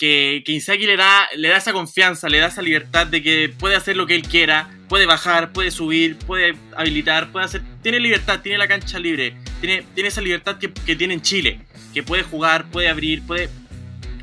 que, 0.02 0.42
que 0.44 0.88
le 0.88 0.98
da, 0.98 1.30
le 1.38 1.50
da 1.50 1.58
esa 1.58 1.74
confianza, 1.74 2.28
le 2.28 2.40
da 2.40 2.48
esa 2.48 2.64
libertad 2.64 3.06
de 3.06 3.22
que 3.22 3.54
puede 3.56 3.76
hacer 3.76 3.96
lo 3.96 4.08
que 4.08 4.16
él 4.16 4.24
quiera, 4.24 4.68
puede 4.90 5.06
bajar, 5.06 5.54
puede 5.54 5.70
subir, 5.70 6.18
puede 6.18 6.56
habilitar, 6.76 7.32
puede 7.32 7.46
hacer, 7.46 7.62
tiene 7.84 8.00
libertad, 8.00 8.42
tiene 8.42 8.58
la 8.58 8.68
cancha 8.68 8.98
libre, 8.98 9.36
tiene, 9.60 9.84
tiene 9.94 10.10
esa 10.10 10.22
libertad 10.22 10.58
que, 10.58 10.74
que 10.74 10.96
tiene 10.96 11.14
en 11.14 11.22
Chile 11.22 11.60
que 11.94 12.02
puede 12.02 12.24
jugar, 12.24 12.66
puede 12.72 12.90
abrir, 12.90 13.22
puede, 13.28 13.48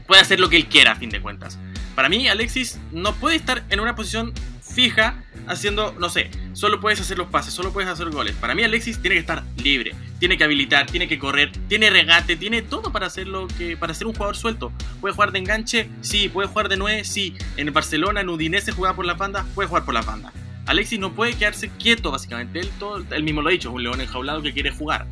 puede 0.09 0.21
hacer 0.21 0.41
lo 0.41 0.49
que 0.49 0.57
él 0.57 0.67
quiera 0.67 0.93
a 0.93 0.97
fin 0.97 1.11
de 1.11 1.23
cuentas. 1.23 1.61
Para 1.95 2.09
mí, 2.09 2.27
Alexis 2.27 2.81
no 2.91 3.15
puede 3.15 3.37
estar 3.37 3.63
en 3.71 3.79
una 3.79 3.95
posición 3.95 4.33
fija 4.61 5.23
haciendo, 5.47 5.95
no 5.97 6.11
sé, 6.11 6.29
solo 6.55 6.81
puedes 6.81 7.01
hacer 7.01 7.19
los 7.19 7.29
pases, 7.29 7.55
solo 7.55 7.73
puedes 7.73 7.89
hacer 7.89 8.11
goles. 8.11 8.35
Para 8.35 8.57
mí, 8.57 8.65
Alexis 8.65 9.01
tiene 9.01 9.15
que 9.15 9.21
estar 9.21 9.45
libre, 9.63 9.95
tiene 10.19 10.37
que 10.37 10.45
habilitar, 10.45 10.87
tiene 10.87 11.09
que 11.09 11.19
correr, 11.19 11.53
tiene 11.69 11.91
regate, 11.91 12.37
tiene 12.37 12.63
todo 12.63 12.93
para 12.93 13.07
hacerlo 13.07 13.49
que 13.59 13.77
para 13.77 13.95
ser 13.95 14.07
un 14.07 14.15
jugador 14.15 14.37
suelto. 14.37 14.73
Puede 15.01 15.15
jugar 15.15 15.33
de 15.33 15.39
enganche, 15.39 15.89
sí, 16.01 16.29
puede 16.29 16.49
jugar 16.49 16.69
de 16.69 16.77
nueve, 16.77 17.05
sí. 17.05 17.35
En 17.57 17.73
Barcelona, 17.73 18.21
en 18.21 18.29
Udinese 18.29 18.73
juega 18.73 18.95
por 18.95 19.07
la 19.07 19.15
banda, 19.15 19.47
puede 19.55 19.69
jugar 19.69 19.85
por 19.85 19.95
la 19.95 20.03
banda. 20.03 20.33
Alexis 20.67 20.99
no 20.99 21.13
puede 21.13 21.35
quedarse 21.35 21.71
quieto, 21.79 22.11
básicamente. 22.11 22.61
Él 23.11 23.23
mismo 23.23 23.43
lo 23.43 23.49
ha 23.49 23.53
dicho, 23.53 23.71
es 23.71 23.75
un 23.75 23.83
león 23.83 24.01
enjaulado 24.01 24.43
que 24.43 24.53
quiere 24.53 24.71
jugar 24.71 25.07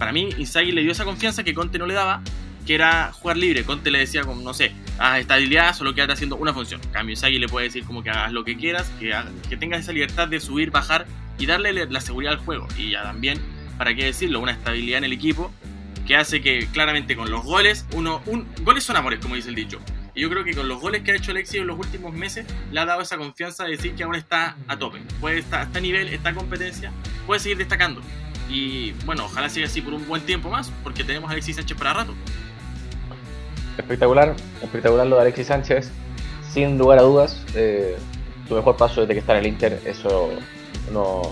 para 0.00 0.12
mí 0.12 0.30
Inzaghi 0.38 0.72
le 0.72 0.80
dio 0.80 0.92
esa 0.92 1.04
confianza 1.04 1.44
que 1.44 1.52
Conte 1.52 1.78
no 1.78 1.86
le 1.86 1.92
daba, 1.92 2.22
que 2.66 2.74
era 2.74 3.12
jugar 3.12 3.36
libre. 3.36 3.64
Conte 3.64 3.90
le 3.90 3.98
decía 3.98 4.24
como, 4.24 4.40
no 4.40 4.54
sé, 4.54 4.72
haz 4.98 5.20
estabilidad, 5.20 5.76
solo 5.76 5.94
quédate 5.94 6.14
haciendo 6.14 6.36
una 6.36 6.54
función. 6.54 6.80
En 6.82 6.88
cambio, 6.88 7.12
Inzaghi 7.12 7.38
le 7.38 7.48
puede 7.48 7.66
decir 7.66 7.84
como 7.84 8.02
que 8.02 8.08
hagas 8.08 8.32
lo 8.32 8.42
que 8.42 8.56
quieras, 8.56 8.90
que, 8.98 9.14
que 9.50 9.58
tengas 9.58 9.80
esa 9.80 9.92
libertad 9.92 10.26
de 10.26 10.40
subir, 10.40 10.70
bajar 10.70 11.06
y 11.38 11.44
darle 11.44 11.84
la 11.84 12.00
seguridad 12.00 12.32
al 12.32 12.38
juego. 12.38 12.66
Y 12.78 12.92
ya 12.92 13.02
también, 13.02 13.38
para 13.80 13.94
qué 13.94 14.04
decirlo, 14.04 14.40
una 14.40 14.52
estabilidad 14.52 14.98
en 14.98 15.04
el 15.04 15.12
equipo 15.14 15.50
que 16.06 16.14
hace 16.14 16.42
que 16.42 16.68
claramente 16.70 17.16
con 17.16 17.30
los 17.30 17.42
goles, 17.42 17.86
uno, 17.94 18.20
un, 18.26 18.46
goles 18.60 18.84
son 18.84 18.96
amores, 18.96 19.20
como 19.20 19.36
dice 19.36 19.48
el 19.48 19.54
dicho. 19.54 19.78
Y 20.14 20.20
yo 20.20 20.28
creo 20.28 20.44
que 20.44 20.52
con 20.52 20.68
los 20.68 20.82
goles 20.82 21.00
que 21.00 21.12
ha 21.12 21.16
hecho 21.16 21.30
Alexis 21.30 21.62
en 21.62 21.66
los 21.66 21.78
últimos 21.78 22.12
meses, 22.12 22.44
le 22.70 22.78
ha 22.78 22.84
dado 22.84 23.00
esa 23.00 23.16
confianza 23.16 23.64
de 23.64 23.70
decir 23.70 23.94
que 23.94 24.02
ahora 24.02 24.18
está 24.18 24.54
a 24.68 24.78
tope. 24.78 24.98
Puede 25.18 25.38
estar, 25.38 25.66
a 25.72 25.80
nivel, 25.80 26.08
está 26.08 26.28
a 26.28 26.34
competencia, 26.34 26.92
puede 27.26 27.40
seguir 27.40 27.56
destacando. 27.56 28.02
Y 28.50 28.92
bueno, 29.06 29.24
ojalá 29.24 29.48
siga 29.48 29.64
así 29.64 29.80
por 29.80 29.94
un 29.94 30.06
buen 30.06 30.20
tiempo 30.26 30.50
más, 30.50 30.70
porque 30.82 31.02
tenemos 31.02 31.30
a 31.30 31.32
Alexis 31.32 31.56
Sánchez 31.56 31.78
para 31.78 31.94
rato. 31.94 32.14
Espectacular, 33.78 34.36
espectacular 34.62 35.06
lo 35.06 35.16
de 35.16 35.22
Alexis 35.22 35.46
Sánchez. 35.46 35.90
Sin 36.52 36.76
lugar 36.76 36.98
a 36.98 37.02
dudas, 37.02 37.46
eh, 37.54 37.96
su 38.46 38.54
mejor 38.56 38.76
paso 38.76 39.00
desde 39.00 39.14
que 39.14 39.20
está 39.20 39.32
en 39.32 39.38
el 39.38 39.46
Inter, 39.46 39.80
eso 39.86 40.32
no. 40.92 41.22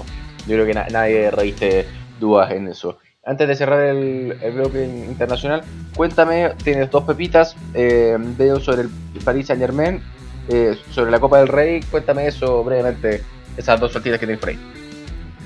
Yo 0.46 0.54
creo 0.54 0.64
que 0.64 0.72
nadie 0.72 1.30
reviste 1.30 1.86
dudas 2.18 2.50
en 2.52 2.68
eso. 2.68 2.98
Antes 3.24 3.46
de 3.46 3.56
cerrar 3.56 3.84
el, 3.84 4.34
bloque 4.54 4.84
internacional, 4.84 5.62
cuéntame, 5.94 6.50
tienes 6.64 6.90
dos 6.90 7.04
pepitas, 7.04 7.56
eh, 7.74 8.16
veo 8.18 8.58
sobre 8.58 8.82
el 8.82 8.90
Paris 9.22 9.48
Saint 9.48 9.60
Germain, 9.60 10.00
eh, 10.48 10.78
sobre 10.90 11.10
la 11.10 11.20
Copa 11.20 11.38
del 11.38 11.48
Rey, 11.48 11.80
cuéntame 11.90 12.26
eso 12.26 12.64
brevemente, 12.64 13.22
esas 13.56 13.78
dos 13.78 13.92
sortidas 13.92 14.18
que 14.18 14.26
tienes 14.26 14.40
por 14.40 14.50
ahí. 14.50 14.58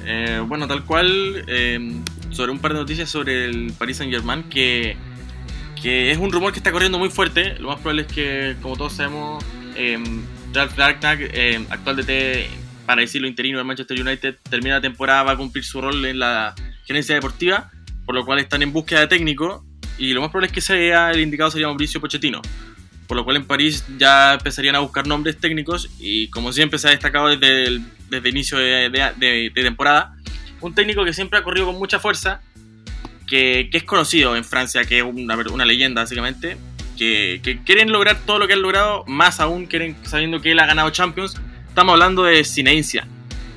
Eh, 0.04 0.42
bueno, 0.46 0.68
tal 0.68 0.84
cual, 0.84 1.44
sobre 2.30 2.52
un 2.52 2.60
par 2.60 2.72
de 2.72 2.78
noticias 2.78 3.08
sobre 3.08 3.46
el 3.46 3.72
Paris 3.76 3.96
Saint 3.96 4.12
Germain, 4.12 4.44
que, 4.44 4.96
que, 5.82 6.12
es 6.12 6.18
un 6.18 6.30
rumor 6.30 6.52
que 6.52 6.60
está 6.60 6.70
corriendo 6.70 7.00
muy 7.00 7.10
fuerte. 7.10 7.58
Lo 7.58 7.68
más 7.68 7.80
probable 7.80 8.02
es 8.02 8.08
que, 8.08 8.56
como 8.62 8.76
todos 8.76 8.92
sabemos, 8.92 9.44
Ralf 10.52 10.76
Ragnar, 10.76 11.18
actual 11.70 11.96
DT 11.96 12.61
para 12.86 13.00
decirlo 13.00 13.28
interino 13.28 13.58
del 13.58 13.66
Manchester 13.66 14.00
United, 14.00 14.36
termina 14.48 14.76
la 14.76 14.80
temporada, 14.80 15.22
va 15.22 15.32
a 15.32 15.36
cumplir 15.36 15.64
su 15.64 15.80
rol 15.80 16.04
en 16.04 16.18
la 16.18 16.54
gerencia 16.84 17.14
deportiva, 17.14 17.70
por 18.04 18.14
lo 18.14 18.24
cual 18.24 18.38
están 18.38 18.62
en 18.62 18.72
búsqueda 18.72 19.00
de 19.00 19.06
técnico 19.06 19.64
y 19.98 20.12
lo 20.12 20.20
más 20.20 20.30
probable 20.30 20.48
es 20.48 20.52
que 20.52 20.60
sea 20.60 21.10
el 21.10 21.20
indicado 21.20 21.50
sería 21.50 21.68
Mauricio 21.68 22.00
Pochettino. 22.00 22.42
Por 23.06 23.16
lo 23.16 23.24
cual 23.24 23.36
en 23.36 23.44
París 23.44 23.84
ya 23.98 24.34
empezarían 24.34 24.74
a 24.74 24.78
buscar 24.78 25.06
nombres 25.06 25.36
técnicos 25.36 25.90
y 26.00 26.28
como 26.28 26.52
siempre 26.52 26.78
se 26.78 26.88
ha 26.88 26.90
destacado 26.92 27.28
desde 27.28 27.82
desde 28.12 28.28
inicio 28.28 28.58
de, 28.58 29.50
temporada, 29.54 30.14
un 30.60 30.74
técnico 30.74 31.04
que 31.04 31.12
siempre 31.12 31.38
ha 31.38 31.42
corrido 31.42 31.66
con 31.66 31.78
mucha 31.78 31.98
fuerza, 31.98 32.40
que, 33.26 33.68
que 33.72 33.78
es 33.78 33.84
conocido 33.84 34.36
en 34.36 34.44
Francia, 34.44 34.84
que 34.84 34.98
es 34.98 35.04
una, 35.04 35.36
una 35.36 35.64
leyenda 35.64 36.02
básicamente, 36.02 36.58
que, 36.98 37.40
que, 37.42 37.62
quieren 37.62 37.90
lograr 37.90 38.18
todo 38.26 38.38
lo 38.38 38.46
que 38.46 38.52
han 38.52 38.62
logrado, 38.62 39.04
más 39.06 39.40
aún 39.40 39.66
quieren 39.66 39.96
sabiendo 40.02 40.40
que 40.40 40.52
él 40.52 40.58
ha 40.58 40.66
ganado 40.66 40.90
Champions. 40.90 41.40
Estamos 41.72 41.94
hablando 41.94 42.24
de 42.24 42.44
Cinencia. 42.44 43.08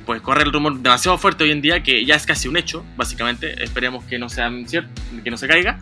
Pues 0.06 0.22
corre 0.22 0.42
el 0.44 0.50
rumor 0.50 0.78
demasiado 0.78 1.18
fuerte 1.18 1.44
hoy 1.44 1.50
en 1.50 1.60
día 1.60 1.82
que 1.82 2.02
ya 2.06 2.14
es 2.14 2.24
casi 2.24 2.48
un 2.48 2.56
hecho, 2.56 2.82
básicamente. 2.96 3.62
Esperemos 3.62 4.06
que 4.06 4.18
no 4.18 4.30
sea 4.30 4.50
cierto, 4.64 4.88
que 5.22 5.30
no 5.30 5.36
se 5.36 5.46
caiga 5.46 5.80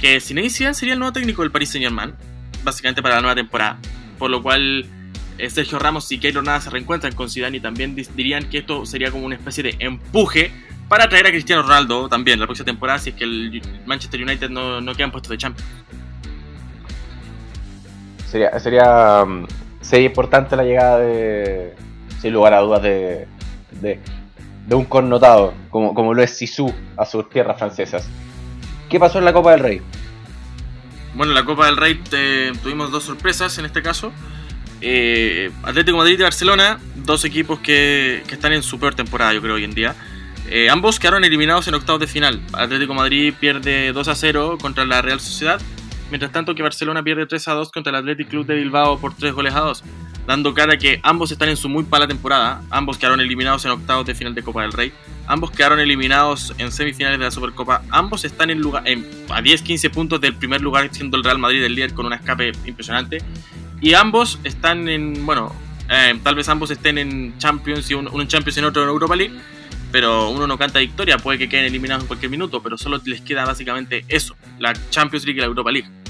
que 0.00 0.20
Zinedine 0.20 0.74
sería 0.74 0.92
el 0.92 1.00
nuevo 1.00 1.12
técnico 1.12 1.42
del 1.42 1.50
Paris 1.50 1.70
Saint 1.70 1.84
Germain, 1.84 2.14
básicamente 2.62 3.02
para 3.02 3.16
la 3.16 3.20
nueva 3.20 3.34
temporada. 3.34 3.78
Por 4.16 4.30
lo 4.30 4.40
cual 4.40 4.86
eh, 5.38 5.50
Sergio 5.50 5.80
Ramos 5.80 6.12
y 6.12 6.18
Keylor 6.18 6.44
Nada 6.44 6.60
se 6.60 6.70
reencuentran 6.70 7.16
con 7.16 7.28
Zidane 7.28 7.56
y 7.56 7.60
también 7.60 7.96
dirían 8.14 8.48
que 8.48 8.58
esto 8.58 8.86
sería 8.86 9.10
como 9.10 9.26
una 9.26 9.34
especie 9.34 9.64
de 9.64 9.74
empuje 9.80 10.52
para 10.86 11.08
traer 11.08 11.26
a 11.26 11.30
Cristiano 11.30 11.62
Ronaldo 11.62 12.08
también 12.08 12.38
la 12.38 12.46
próxima 12.46 12.66
temporada 12.66 13.00
si 13.00 13.10
es 13.10 13.16
que 13.16 13.24
el 13.24 13.60
Manchester 13.86 14.22
United 14.22 14.50
no, 14.50 14.80
no 14.80 14.94
queda 14.94 15.06
en 15.06 15.10
puesto 15.10 15.30
de 15.30 15.38
Champions. 15.38 15.68
Sería, 18.30 18.56
sería, 18.60 19.24
mm, 19.24 19.46
sería 19.82 20.06
importante 20.06 20.56
la 20.56 20.64
llegada 20.64 20.98
de, 20.98 21.74
sin 22.20 22.32
lugar 22.32 22.54
a 22.54 22.60
dudas, 22.60 22.82
de, 22.82 23.26
de, 23.80 24.00
un 24.74 24.84
connotado 24.86 25.52
como, 25.68 25.92
como 25.92 26.14
lo 26.14 26.22
es 26.22 26.36
Sisu 26.36 26.72
a 26.96 27.04
sus 27.04 27.28
tierras 27.28 27.58
francesas. 27.58 28.08
¿Qué 28.88 28.98
pasó 28.98 29.18
en 29.18 29.26
la 29.26 29.32
Copa 29.32 29.50
del 29.50 29.60
Rey? 29.60 29.82
Bueno, 31.14 31.32
en 31.32 31.34
la 31.34 31.44
Copa 31.44 31.66
del 31.66 31.76
Rey 31.76 32.00
tuvimos 32.62 32.90
dos 32.90 33.04
sorpresas 33.04 33.58
en 33.58 33.66
este 33.66 33.82
caso. 33.82 34.12
Eh, 34.80 35.50
Atlético 35.62 35.98
Madrid 35.98 36.18
y 36.18 36.22
Barcelona, 36.22 36.80
dos 36.96 37.24
equipos 37.24 37.60
que, 37.60 38.22
están 38.30 38.52
en 38.52 38.62
su 38.62 38.80
peor 38.80 38.94
temporada, 38.94 39.32
yo 39.32 39.42
creo, 39.42 39.54
hoy 39.54 39.64
en 39.64 39.74
día. 39.74 39.94
Eh, 40.48 40.68
ambos 40.70 40.98
quedaron 40.98 41.24
eliminados 41.24 41.68
en 41.68 41.74
octavos 41.74 42.00
de 42.00 42.06
final. 42.06 42.42
Atlético 42.52 42.94
Madrid 42.94 43.32
pierde 43.38 43.92
2 43.92 44.08
a 44.08 44.14
0 44.14 44.58
contra 44.60 44.84
la 44.84 45.00
Real 45.00 45.20
Sociedad, 45.20 45.60
mientras 46.12 46.30
tanto 46.30 46.54
que 46.54 46.62
Barcelona 46.62 47.02
pierde 47.02 47.24
3 47.24 47.48
a 47.48 47.52
2 47.54 47.72
contra 47.72 47.88
el 47.88 47.96
Athletic 47.96 48.28
Club 48.28 48.44
de 48.44 48.54
Bilbao 48.54 48.98
por 48.98 49.14
3 49.16 49.32
goles 49.32 49.54
a 49.54 49.60
2, 49.60 49.82
dando 50.26 50.52
cara 50.52 50.76
que 50.76 51.00
ambos 51.02 51.32
están 51.32 51.48
en 51.48 51.56
su 51.56 51.70
muy 51.70 51.86
mala 51.90 52.06
temporada. 52.06 52.60
Ambos 52.68 52.98
quedaron 52.98 53.18
eliminados 53.20 53.64
en 53.64 53.70
octavos 53.70 54.04
de 54.04 54.14
final 54.14 54.34
de 54.34 54.42
Copa 54.42 54.60
del 54.60 54.72
Rey. 54.72 54.92
Ambos 55.26 55.52
quedaron 55.52 55.80
eliminados 55.80 56.54
en 56.58 56.70
semifinales 56.70 57.18
de 57.18 57.24
la 57.24 57.30
Supercopa. 57.30 57.82
Ambos 57.88 58.26
están 58.26 58.50
en 58.50 58.60
lugar, 58.60 58.84
a 58.86 59.40
10-15 59.40 59.90
puntos 59.90 60.20
del 60.20 60.34
primer 60.34 60.60
lugar, 60.60 60.90
siendo 60.92 61.16
el 61.16 61.24
Real 61.24 61.38
Madrid 61.38 61.64
el 61.64 61.74
líder 61.74 61.94
con 61.94 62.04
un 62.04 62.12
escape 62.12 62.52
impresionante. 62.66 63.22
Y 63.80 63.94
ambos 63.94 64.38
están 64.44 64.90
en, 64.90 65.24
bueno, 65.24 65.50
eh, 65.88 66.20
tal 66.22 66.34
vez 66.34 66.46
ambos 66.50 66.70
estén 66.70 66.98
en 66.98 67.38
Champions 67.38 67.90
y 67.90 67.94
uno, 67.94 68.10
en 68.20 68.28
Champions 68.28 68.58
y 68.58 68.60
otro 68.60 68.82
en 68.82 68.90
Europa 68.90 69.16
League. 69.16 69.34
Pero 69.90 70.28
uno 70.28 70.46
no 70.46 70.58
canta 70.58 70.78
victoria, 70.78 71.16
puede 71.16 71.38
que 71.38 71.48
queden 71.48 71.64
eliminados 71.64 72.04
en 72.04 72.08
cualquier 72.08 72.30
minuto, 72.30 72.62
pero 72.62 72.76
solo 72.76 73.00
les 73.06 73.22
queda 73.22 73.46
básicamente 73.46 74.04
eso, 74.08 74.36
la 74.58 74.74
Champions 74.90 75.24
League 75.24 75.38
y 75.38 75.40
la 75.40 75.46
Europa 75.46 75.70
League. 75.70 76.01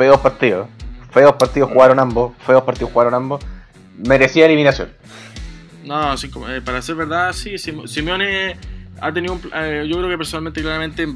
Feos 0.00 0.18
partidos, 0.20 0.66
feos 1.12 1.34
partidos 1.34 1.70
jugaron 1.70 1.98
ambos, 1.98 2.32
feos 2.46 2.62
partidos 2.62 2.90
jugaron 2.90 3.12
ambos. 3.12 3.44
Merecía 3.98 4.46
eliminación. 4.46 4.88
No, 5.84 6.14
eh, 6.14 6.62
para 6.64 6.80
ser 6.80 6.94
verdad, 6.94 7.34
sí, 7.34 7.58
Simeone 7.58 8.56
ha 8.98 9.12
tenido 9.12 9.34
un, 9.34 9.42
eh, 9.54 9.84
yo 9.86 9.98
creo 9.98 10.08
que 10.08 10.16
personalmente 10.16 10.62
claramente 10.62 11.06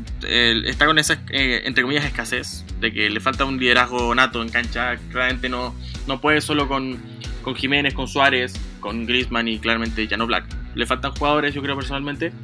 está 0.66 0.84
con 0.84 0.98
esa 0.98 1.14
eh, 1.30 1.62
entre 1.64 1.82
comillas 1.82 2.04
escasez 2.04 2.66
de 2.78 2.92
que 2.92 3.08
le 3.08 3.20
falta 3.20 3.46
un 3.46 3.58
liderazgo 3.58 4.14
nato 4.14 4.42
en 4.42 4.50
cancha. 4.50 4.98
Claramente 5.10 5.48
no, 5.48 5.74
no 6.06 6.20
puede 6.20 6.42
solo 6.42 6.68
con, 6.68 7.00
con 7.40 7.54
Jiménez 7.54 7.94
con 7.94 8.06
Suárez 8.06 8.52
con 8.80 9.06
Griezmann 9.06 9.48
y 9.48 9.60
claramente 9.60 10.06
ya 10.06 10.18
no 10.18 10.26
Black 10.26 10.44
le 10.74 10.84
faltan 10.84 11.12
jugadores 11.12 11.54
yo 11.54 11.62
creo 11.62 11.74
personalmente 11.74 12.34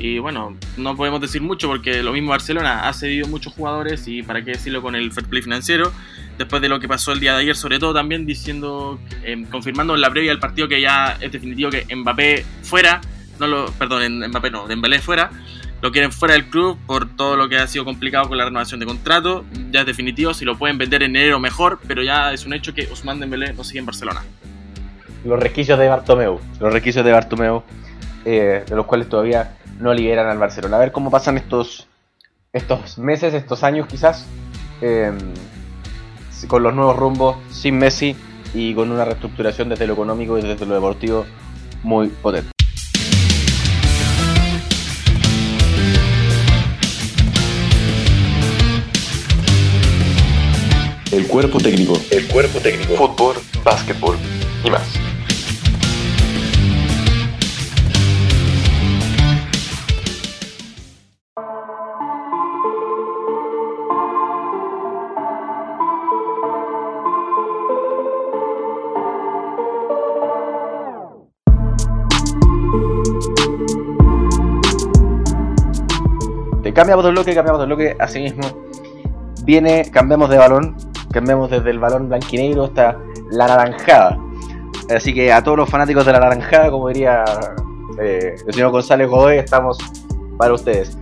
y 0.00 0.18
bueno 0.18 0.56
no 0.78 0.96
podemos 0.96 1.20
decir 1.20 1.42
mucho 1.42 1.68
porque 1.68 2.02
lo 2.02 2.12
mismo 2.12 2.30
Barcelona 2.30 2.88
ha 2.88 2.92
cedido 2.92 3.28
muchos 3.28 3.52
jugadores 3.52 4.08
y 4.08 4.22
para 4.22 4.42
qué 4.42 4.52
decirlo 4.52 4.80
con 4.80 4.94
el 4.94 5.12
fair 5.12 5.28
play 5.28 5.42
financiero 5.42 5.92
después 6.40 6.62
de 6.62 6.70
lo 6.70 6.80
que 6.80 6.88
pasó 6.88 7.12
el 7.12 7.20
día 7.20 7.34
de 7.34 7.42
ayer, 7.42 7.54
sobre 7.54 7.78
todo 7.78 7.92
también 7.92 8.24
diciendo, 8.24 8.98
eh, 9.22 9.44
confirmando 9.50 9.94
en 9.94 10.00
la 10.00 10.10
previa 10.10 10.30
del 10.30 10.40
partido 10.40 10.68
que 10.68 10.80
ya 10.80 11.18
es 11.20 11.30
definitivo 11.30 11.68
que 11.70 11.84
Mbappé 11.94 12.46
fuera, 12.62 13.02
no 13.38 13.46
lo, 13.46 13.66
perdón, 13.72 14.26
Mbappé 14.26 14.50
no, 14.50 14.66
Dembélé 14.66 15.00
fuera, 15.00 15.30
lo 15.82 15.92
quieren 15.92 16.10
fuera 16.10 16.32
del 16.32 16.46
club 16.46 16.78
por 16.86 17.14
todo 17.14 17.36
lo 17.36 17.50
que 17.50 17.58
ha 17.58 17.66
sido 17.66 17.84
complicado 17.84 18.26
con 18.26 18.38
la 18.38 18.46
renovación 18.46 18.80
de 18.80 18.86
contrato, 18.86 19.44
ya 19.70 19.80
es 19.80 19.86
definitivo, 19.86 20.32
si 20.32 20.46
lo 20.46 20.56
pueden 20.56 20.78
vender 20.78 21.02
en 21.02 21.14
enero 21.14 21.38
mejor, 21.38 21.78
pero 21.86 22.02
ya 22.02 22.32
es 22.32 22.46
un 22.46 22.54
hecho 22.54 22.72
que 22.72 22.88
Ousmane 22.88 23.20
Dembélé 23.20 23.52
no 23.52 23.62
sigue 23.62 23.80
en 23.80 23.86
Barcelona. 23.86 24.22
Los 25.26 25.38
requisitos 25.38 25.78
de 25.78 25.88
Bartomeu, 25.88 26.40
los 26.58 26.72
requisitos 26.72 27.04
de 27.04 27.12
Bartomeu, 27.12 27.62
eh, 28.24 28.64
de 28.66 28.76
los 28.76 28.86
cuales 28.86 29.10
todavía 29.10 29.56
no 29.80 29.94
liberan 29.94 30.28
al 30.28 30.38
Barcelona. 30.38 30.76
A 30.76 30.80
ver 30.80 30.92
cómo 30.92 31.10
pasan 31.10 31.36
estos, 31.36 31.88
estos 32.52 32.98
meses, 32.98 33.34
estos 33.34 33.64
años 33.64 33.86
quizás. 33.86 34.26
Eh, 34.80 35.12
con 36.46 36.62
los 36.62 36.74
nuevos 36.74 36.96
rumbos, 36.96 37.36
sin 37.50 37.78
Messi 37.78 38.16
y 38.54 38.74
con 38.74 38.90
una 38.90 39.04
reestructuración 39.04 39.68
desde 39.68 39.86
lo 39.86 39.92
económico 39.92 40.38
y 40.38 40.42
desde 40.42 40.64
lo 40.64 40.74
deportivo 40.74 41.26
muy 41.82 42.08
potente. 42.08 42.50
El 51.12 51.26
cuerpo 51.26 51.58
técnico. 51.58 51.94
El 52.10 52.28
cuerpo 52.28 52.60
técnico. 52.60 52.94
Fútbol, 52.94 53.36
básquetbol 53.64 54.16
y 54.64 54.70
más. 54.70 55.09
Cambiamos 76.80 77.04
de 77.04 77.10
bloque, 77.10 77.34
cambiamos 77.34 77.60
de 77.60 77.66
bloque, 77.66 77.96
así 77.98 78.20
mismo 78.20 78.40
viene, 79.44 79.90
cambiamos 79.90 80.30
de 80.30 80.38
balón, 80.38 80.76
cambiamos 81.12 81.50
desde 81.50 81.68
el 81.68 81.78
balón 81.78 82.08
blanquinegro 82.08 82.64
hasta 82.64 82.96
la 83.30 83.48
naranjada. 83.48 84.18
Así 84.88 85.12
que 85.12 85.30
a 85.30 85.44
todos 85.44 85.58
los 85.58 85.68
fanáticos 85.68 86.06
de 86.06 86.12
la 86.12 86.20
naranjada, 86.20 86.70
como 86.70 86.88
diría 86.88 87.22
eh, 88.00 88.34
el 88.46 88.54
señor 88.54 88.70
González 88.70 89.10
Godoy, 89.10 89.36
estamos 89.36 89.76
para 90.38 90.54
ustedes. 90.54 90.96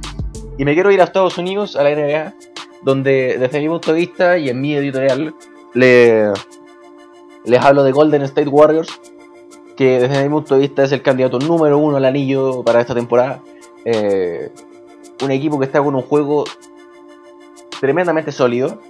Y 0.59 0.65
me 0.65 0.75
quiero 0.75 0.91
ir 0.91 1.01
a 1.01 1.05
Estados 1.05 1.39
Unidos, 1.39 1.77
a 1.77 1.85
la 1.85 1.91
NBA, 1.95 2.35
donde 2.83 3.37
desde 3.39 3.61
mi 3.61 3.69
punto 3.69 3.93
de 3.93 4.01
vista 4.01 4.37
y 4.37 4.49
en 4.49 4.61
mi 4.61 4.75
editorial 4.75 5.33
le, 5.75 6.33
les 7.45 7.65
hablo 7.65 7.85
de 7.85 7.93
Golden 7.93 8.23
State 8.23 8.49
Warriors, 8.49 9.01
que 9.77 10.01
desde 10.01 10.25
mi 10.25 10.29
punto 10.29 10.57
de 10.57 10.63
vista 10.63 10.83
es 10.83 10.91
el 10.91 11.03
candidato 11.03 11.39
número 11.39 11.79
uno 11.79 11.99
al 11.99 12.05
anillo 12.05 12.65
para 12.65 12.81
esta 12.81 12.97
temporada. 12.97 13.43
Eh, 13.85 14.51
un 15.23 15.31
equipo 15.31 15.59
que 15.59 15.67
está 15.67 15.83
con 15.83 15.95
un 15.95 16.03
juego 16.03 16.45
tremendamente 17.81 18.33
sólido 18.33 18.81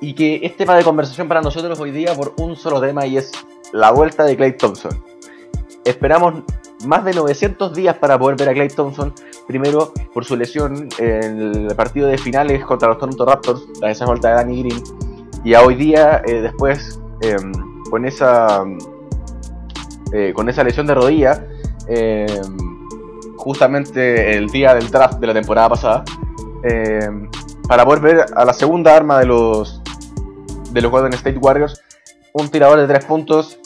y 0.00 0.14
que 0.14 0.40
es 0.42 0.56
tema 0.56 0.76
de 0.76 0.84
conversación 0.84 1.28
para 1.28 1.40
nosotros 1.40 1.78
hoy 1.80 1.90
día 1.90 2.14
por 2.14 2.34
un 2.38 2.56
solo 2.56 2.80
tema 2.80 3.06
y 3.06 3.16
es 3.16 3.32
la 3.72 3.90
vuelta 3.90 4.24
de 4.24 4.36
Clay 4.36 4.56
Thompson. 4.56 5.02
Esperamos 5.84 6.42
más 6.86 7.04
de 7.04 7.12
900 7.12 7.74
días 7.74 7.96
para 7.96 8.18
poder 8.18 8.36
ver 8.36 8.48
a 8.48 8.52
Clay 8.52 8.68
Thompson, 8.68 9.12
primero 9.46 9.92
por 10.12 10.24
su 10.24 10.36
lesión 10.36 10.88
en 10.98 11.68
el 11.68 11.76
partido 11.76 12.08
de 12.08 12.18
finales 12.18 12.64
contra 12.64 12.88
los 12.88 12.98
Toronto 12.98 13.24
Raptors, 13.24 13.62
la 13.80 13.90
esa 13.90 14.06
vuelta 14.06 14.28
de 14.28 14.34
Danny 14.34 14.62
Green, 14.62 14.82
y 15.44 15.54
a 15.54 15.62
hoy 15.62 15.74
día 15.74 16.22
eh, 16.26 16.40
después 16.40 17.00
em, 17.20 17.52
con 17.90 18.04
esa 18.04 18.64
eh, 20.12 20.32
con 20.34 20.48
esa 20.48 20.62
lesión 20.62 20.86
de 20.86 20.94
rodilla 20.94 21.46
em, 21.88 22.56
justamente 23.44 24.34
el 24.36 24.48
día 24.48 24.74
del 24.74 24.90
draft 24.90 25.18
de 25.18 25.26
la 25.26 25.34
temporada 25.34 25.68
pasada, 25.68 26.04
eh, 26.62 27.28
para 27.68 27.84
poder 27.84 28.00
ver 28.00 28.26
a 28.34 28.44
la 28.46 28.54
segunda 28.54 28.96
arma 28.96 29.18
de 29.20 29.26
los, 29.26 29.82
de 30.70 30.80
los 30.80 30.90
Golden 30.90 31.12
State 31.12 31.36
Warriors, 31.36 31.78
un 32.32 32.48
tirador 32.48 32.80
de 32.80 32.86
tres 32.86 33.04
puntos 33.04 33.58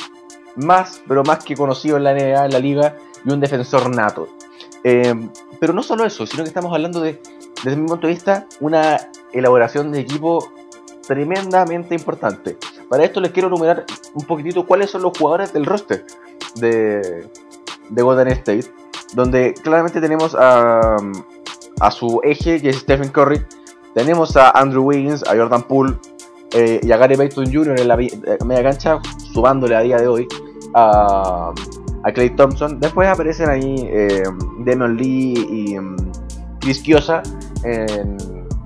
más, 0.57 1.01
pero 1.07 1.23
más 1.23 1.45
que 1.45 1.55
conocido 1.55 1.97
en 1.97 2.05
la 2.05 2.13
NBA, 2.13 2.47
en 2.47 2.51
la 2.51 2.59
liga, 2.59 2.97
y 3.25 3.31
un 3.31 3.39
defensor 3.39 3.89
nato. 3.95 4.29
Eh, 4.83 5.15
pero 5.61 5.73
no 5.73 5.85
solo 5.85 6.05
eso, 6.05 6.27
sino 6.27 6.43
que 6.43 6.49
estamos 6.49 6.73
hablando 6.73 7.01
de, 7.01 7.23
desde 7.63 7.77
mi 7.77 7.87
punto 7.87 8.09
de 8.09 8.15
vista, 8.15 8.47
una 8.59 8.97
elaboración 9.33 9.93
de 9.93 10.01
equipo 10.01 10.53
tremendamente 11.07 11.95
importante. 11.95 12.57
Para 12.89 13.05
esto 13.05 13.21
les 13.21 13.31
quiero 13.31 13.47
enumerar 13.47 13.85
un 14.15 14.27
poquitito 14.27 14.67
cuáles 14.67 14.91
son 14.91 15.03
los 15.03 15.17
jugadores 15.17 15.53
del 15.53 15.67
roster. 15.67 16.05
de, 16.57 17.29
de 17.91 18.03
Golden 18.03 18.29
State, 18.29 18.67
donde 19.15 19.55
claramente 19.55 20.01
tenemos 20.01 20.35
a, 20.35 20.97
a 21.81 21.91
su 21.91 22.21
eje, 22.25 22.61
que 22.61 22.71
es 22.71 22.77
Stephen 22.77 23.09
Curry, 23.11 23.45
tenemos 23.95 24.37
a 24.37 24.51
Andrew 24.51 24.85
Wiggins, 24.85 25.25
a 25.25 25.37
Jordan 25.37 25.63
Poole 25.63 25.97
eh, 26.53 26.81
y 26.83 26.93
a 26.93 26.97
Gary 26.97 27.17
Payton 27.17 27.53
Jr. 27.53 27.81
en 27.81 27.89
la 27.89 28.01
eh, 28.01 28.39
media 28.45 28.63
cancha, 28.63 29.01
subándole 29.33 29.75
a 29.75 29.81
día 29.81 29.97
de 29.99 30.07
hoy 30.07 30.29
a, 30.75 31.53
a 32.05 32.13
Clay 32.13 32.31
Thompson. 32.31 32.81
Después 32.81 33.09
aparecen 33.09 33.51
ahí 33.51 33.89
eh, 33.91 34.23
Lee 34.65 35.35
y 35.51 35.79
um, 35.79 35.97
Chris 36.61 36.81
Kiosa 36.81 37.23
en, 37.65 38.17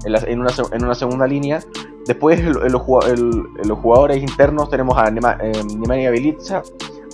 en, 0.05 0.40
una, 0.40 0.50
en, 0.72 0.85
una, 0.85 0.94
segunda 0.94 1.26
línea. 1.26 1.61
Después 2.07 2.40
en, 2.40 2.52
los, 2.72 2.83
jugadores 2.83 4.18
internos 4.18 4.70
tenemos 4.70 4.96
a 4.98 5.11
Nemanja 5.11 6.11
Belitza, 6.11 6.62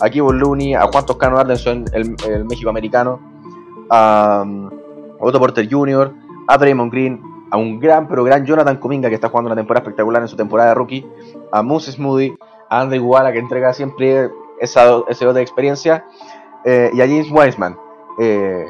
a 0.01 0.11
Kevin 0.11 0.39
Looney, 0.39 0.75
a 0.75 0.87
Juan 0.87 1.07
Toscano 1.07 1.39
Ardenson, 1.39 1.85
el, 1.93 2.15
el 2.29 2.45
México 2.45 2.71
americano, 2.71 3.21
a, 3.91 4.45
Otto 5.21 5.39
Porter 5.39 5.69
Jr., 5.71 6.13
a 6.47 6.59
Draymond 6.59 6.93
Green, 6.93 7.23
a 7.51 7.57
un 7.57 7.81
gran, 7.81 8.07
pero 8.09 8.25
gran 8.25 8.45
Jonathan 8.45 8.77
Kuminga 8.77 9.09
que 9.09 9.15
está 9.15 9.29
jugando 9.29 9.49
una 9.49 9.57
temporada 9.57 9.83
espectacular 9.83 10.23
en 10.23 10.29
su 10.29 10.37
temporada 10.37 10.71
de 10.71 10.75
rookie, 10.75 11.07
a 11.51 11.63
Moose 11.63 11.93
Smoothy, 11.93 12.37
a 12.69 12.81
Andy 12.81 12.99
Guala 12.99 13.33
que 13.33 13.39
entrega 13.39 13.73
siempre 13.73 14.31
esa, 14.61 15.03
ese 15.09 15.27
de 15.27 15.41
experiencia, 15.41 16.05
eh, 16.65 16.91
y 16.93 17.01
a 17.01 17.07
James 17.07 17.29
Wiseman, 17.31 17.77
eh, 18.19 18.67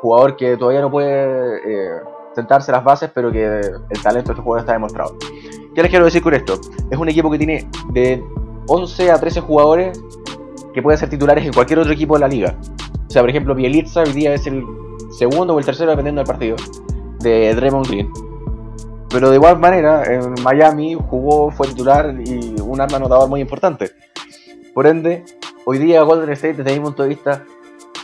jugador 0.00 0.36
que 0.36 0.56
todavía 0.56 0.80
no 0.80 0.90
puede 0.90 1.58
eh, 1.64 2.00
sentarse 2.34 2.70
las 2.70 2.84
bases, 2.84 3.10
pero 3.14 3.32
que 3.32 3.44
el 3.44 4.02
talento 4.02 4.28
de 4.28 4.32
este 4.34 4.42
jugador 4.42 4.60
está 4.60 4.72
demostrado. 4.72 5.16
¿Qué 5.74 5.82
les 5.82 5.90
quiero 5.90 6.04
decir 6.04 6.22
con 6.22 6.34
esto? 6.34 6.58
Es 6.90 6.98
un 6.98 7.08
equipo 7.08 7.30
que 7.30 7.38
tiene 7.38 7.68
de 7.90 8.22
11 8.66 9.10
a 9.10 9.18
13 9.18 9.40
jugadores 9.40 10.02
que 10.78 10.82
pueden 10.82 10.96
ser 10.96 11.10
titulares 11.10 11.44
en 11.44 11.52
cualquier 11.52 11.80
otro 11.80 11.92
equipo 11.92 12.14
de 12.14 12.20
la 12.20 12.28
liga. 12.28 12.54
O 13.08 13.10
sea, 13.10 13.20
por 13.20 13.30
ejemplo, 13.30 13.52
Bielitsa 13.52 14.02
hoy 14.02 14.12
día 14.12 14.32
es 14.32 14.46
el 14.46 14.64
segundo 15.10 15.56
o 15.56 15.58
el 15.58 15.64
tercero 15.64 15.90
dependiendo 15.90 16.20
del 16.20 16.26
partido 16.28 16.54
de 17.18 17.52
Draymond 17.52 17.88
Green. 17.88 18.08
Pero 19.10 19.30
de 19.30 19.34
igual 19.34 19.58
manera, 19.58 20.04
en 20.04 20.34
Miami 20.44 20.94
jugó, 20.94 21.50
fue 21.50 21.66
titular 21.66 22.14
y 22.24 22.54
un 22.60 22.80
arma 22.80 22.98
anotador 22.98 23.28
muy 23.28 23.40
importante. 23.40 23.90
Por 24.72 24.86
ende, 24.86 25.24
hoy 25.64 25.78
día 25.78 26.02
Golden 26.02 26.30
State, 26.30 26.62
desde 26.62 26.78
mi 26.78 26.84
punto 26.84 27.02
de 27.02 27.08
vista, 27.08 27.44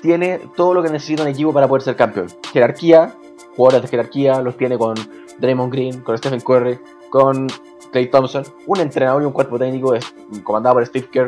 tiene 0.02 0.40
todo 0.56 0.74
lo 0.74 0.82
que 0.82 0.90
necesita 0.90 1.22
un 1.22 1.28
equipo 1.28 1.52
para 1.52 1.68
poder 1.68 1.82
ser 1.82 1.94
campeón. 1.94 2.26
Jerarquía, 2.52 3.14
jugadores 3.54 3.82
de 3.82 3.88
jerarquía, 3.88 4.40
los 4.42 4.56
tiene 4.56 4.76
con 4.76 4.96
Draymond 5.38 5.72
Green, 5.72 6.00
con 6.00 6.18
Stephen 6.18 6.40
Curry, 6.40 6.80
con 7.08 7.46
Clay 7.92 8.10
Thompson, 8.10 8.42
un 8.66 8.80
entrenador 8.80 9.22
y 9.22 9.26
un 9.26 9.32
cuerpo 9.32 9.60
técnico 9.60 9.94
comandado 10.42 10.74
por 10.74 10.86
Steve 10.86 11.06
Kerr, 11.12 11.26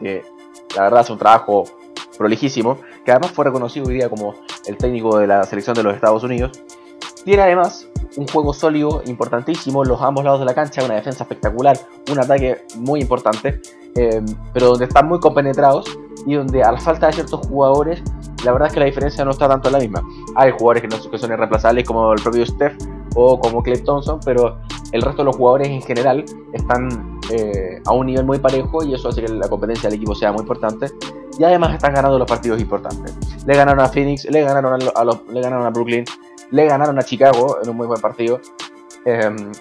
que 0.00 0.24
la 0.76 0.82
verdad 0.82 1.00
hace 1.00 1.12
un 1.12 1.18
trabajo 1.18 1.64
prolijísimo, 2.18 2.78
que 3.04 3.12
además 3.12 3.30
fue 3.32 3.46
reconocido 3.46 3.86
hoy 3.86 3.94
día 3.94 4.08
como 4.08 4.34
el 4.66 4.76
técnico 4.76 5.18
de 5.18 5.26
la 5.26 5.42
selección 5.44 5.74
de 5.74 5.82
los 5.82 5.94
Estados 5.94 6.22
Unidos. 6.22 6.62
Tiene 7.24 7.42
además 7.42 7.88
un 8.16 8.26
juego 8.26 8.52
sólido, 8.52 9.02
importantísimo, 9.06 9.84
los 9.84 10.00
ambos 10.02 10.24
lados 10.24 10.40
de 10.40 10.46
la 10.46 10.54
cancha, 10.54 10.84
una 10.84 10.94
defensa 10.94 11.24
espectacular, 11.24 11.78
un 12.10 12.18
ataque 12.18 12.64
muy 12.76 13.00
importante, 13.00 13.60
eh, 13.96 14.22
pero 14.52 14.68
donde 14.68 14.86
están 14.86 15.08
muy 15.08 15.20
compenetrados 15.20 15.98
y 16.26 16.34
donde 16.34 16.62
a 16.62 16.72
la 16.72 16.80
falta 16.80 17.06
de 17.06 17.14
ciertos 17.14 17.46
jugadores, 17.46 18.02
la 18.44 18.52
verdad 18.52 18.68
es 18.68 18.74
que 18.74 18.80
la 18.80 18.86
diferencia 18.86 19.24
no 19.24 19.30
está 19.30 19.48
tanto 19.48 19.70
la 19.70 19.78
misma. 19.78 20.02
Hay 20.34 20.50
jugadores 20.52 20.82
que, 20.82 20.88
no, 20.88 21.18
son 21.18 21.32
irreemplazables 21.32 21.86
como 21.86 22.12
el 22.12 22.22
propio 22.22 22.44
Steph 22.44 22.76
o 23.14 23.38
como 23.38 23.62
Clay 23.62 23.82
Thompson, 23.82 24.20
pero 24.24 24.58
el 24.92 25.02
resto 25.02 25.22
de 25.22 25.26
los 25.26 25.36
jugadores 25.36 25.68
en 25.68 25.82
general 25.82 26.24
están 26.52 27.19
eh, 27.32 27.80
a 27.84 27.92
un 27.92 28.06
nivel 28.06 28.24
muy 28.24 28.38
parejo 28.38 28.82
y 28.82 28.94
eso 28.94 29.08
hace 29.08 29.22
que 29.22 29.28
la 29.28 29.48
competencia 29.48 29.88
del 29.88 29.96
equipo 29.98 30.14
sea 30.14 30.32
muy 30.32 30.40
importante. 30.40 30.86
Y 31.38 31.44
además 31.44 31.74
están 31.74 31.94
ganando 31.94 32.18
los 32.18 32.28
partidos 32.28 32.60
importantes. 32.60 33.14
Le 33.46 33.56
ganaron 33.56 33.80
a 33.84 33.88
Phoenix, 33.88 34.24
le 34.24 34.42
ganaron 34.42 34.82
a, 34.94 35.04
los, 35.04 35.28
le 35.28 35.40
ganaron 35.40 35.64
a 35.64 35.70
Brooklyn, 35.70 36.04
le 36.50 36.64
ganaron 36.66 36.98
a 36.98 37.02
Chicago 37.02 37.58
en 37.62 37.70
un 37.70 37.76
muy 37.76 37.86
buen 37.86 38.00
partido. 38.00 38.40
Em, 39.04 39.52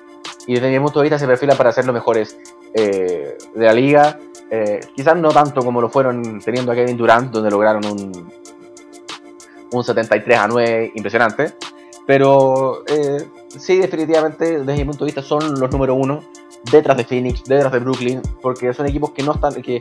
y 0.48 0.56
desde 0.56 0.72
mi 0.72 0.80
punto 0.80 1.00
de 1.00 1.04
vista 1.04 1.20
se 1.20 1.28
perfila 1.28 1.54
para 1.56 1.72
ser 1.72 1.86
los 1.86 1.94
mejores 1.94 2.38
eh, 2.74 3.38
de 3.54 3.66
la 3.66 3.74
liga. 3.74 4.20
Eh, 4.50 4.80
quizás 4.96 5.16
no 5.16 5.30
tanto 5.30 5.62
como 5.62 5.80
lo 5.80 5.90
fueron 5.90 6.42
teniendo 6.42 6.72
a 6.72 6.76
Kevin 6.76 6.98
Durant, 6.98 7.32
donde 7.32 7.52
lograron 7.52 7.86
un, 7.86 8.32
un 9.72 9.84
73 9.84 10.40
a 10.40 10.48
9 10.48 10.92
impresionante. 10.96 11.54
Pero 12.08 12.84
sí, 13.48 13.78
definitivamente, 13.78 14.60
desde 14.60 14.74
mi 14.74 14.86
punto 14.86 15.06
de 15.06 15.10
vista, 15.10 15.22
son 15.22 15.60
los 15.60 15.70
número 15.70 15.94
uno 15.94 16.24
detrás 16.72 16.98
de 16.98 17.04
Phoenix, 17.04 17.44
detrás 17.44 17.72
de 17.72 17.80
Brooklyn, 17.80 18.22
porque 18.42 18.74
son 18.74 18.88
equipos 18.88 19.12
que 19.12 19.24
no 19.24 19.34
están, 19.34 19.54
que 19.62 19.80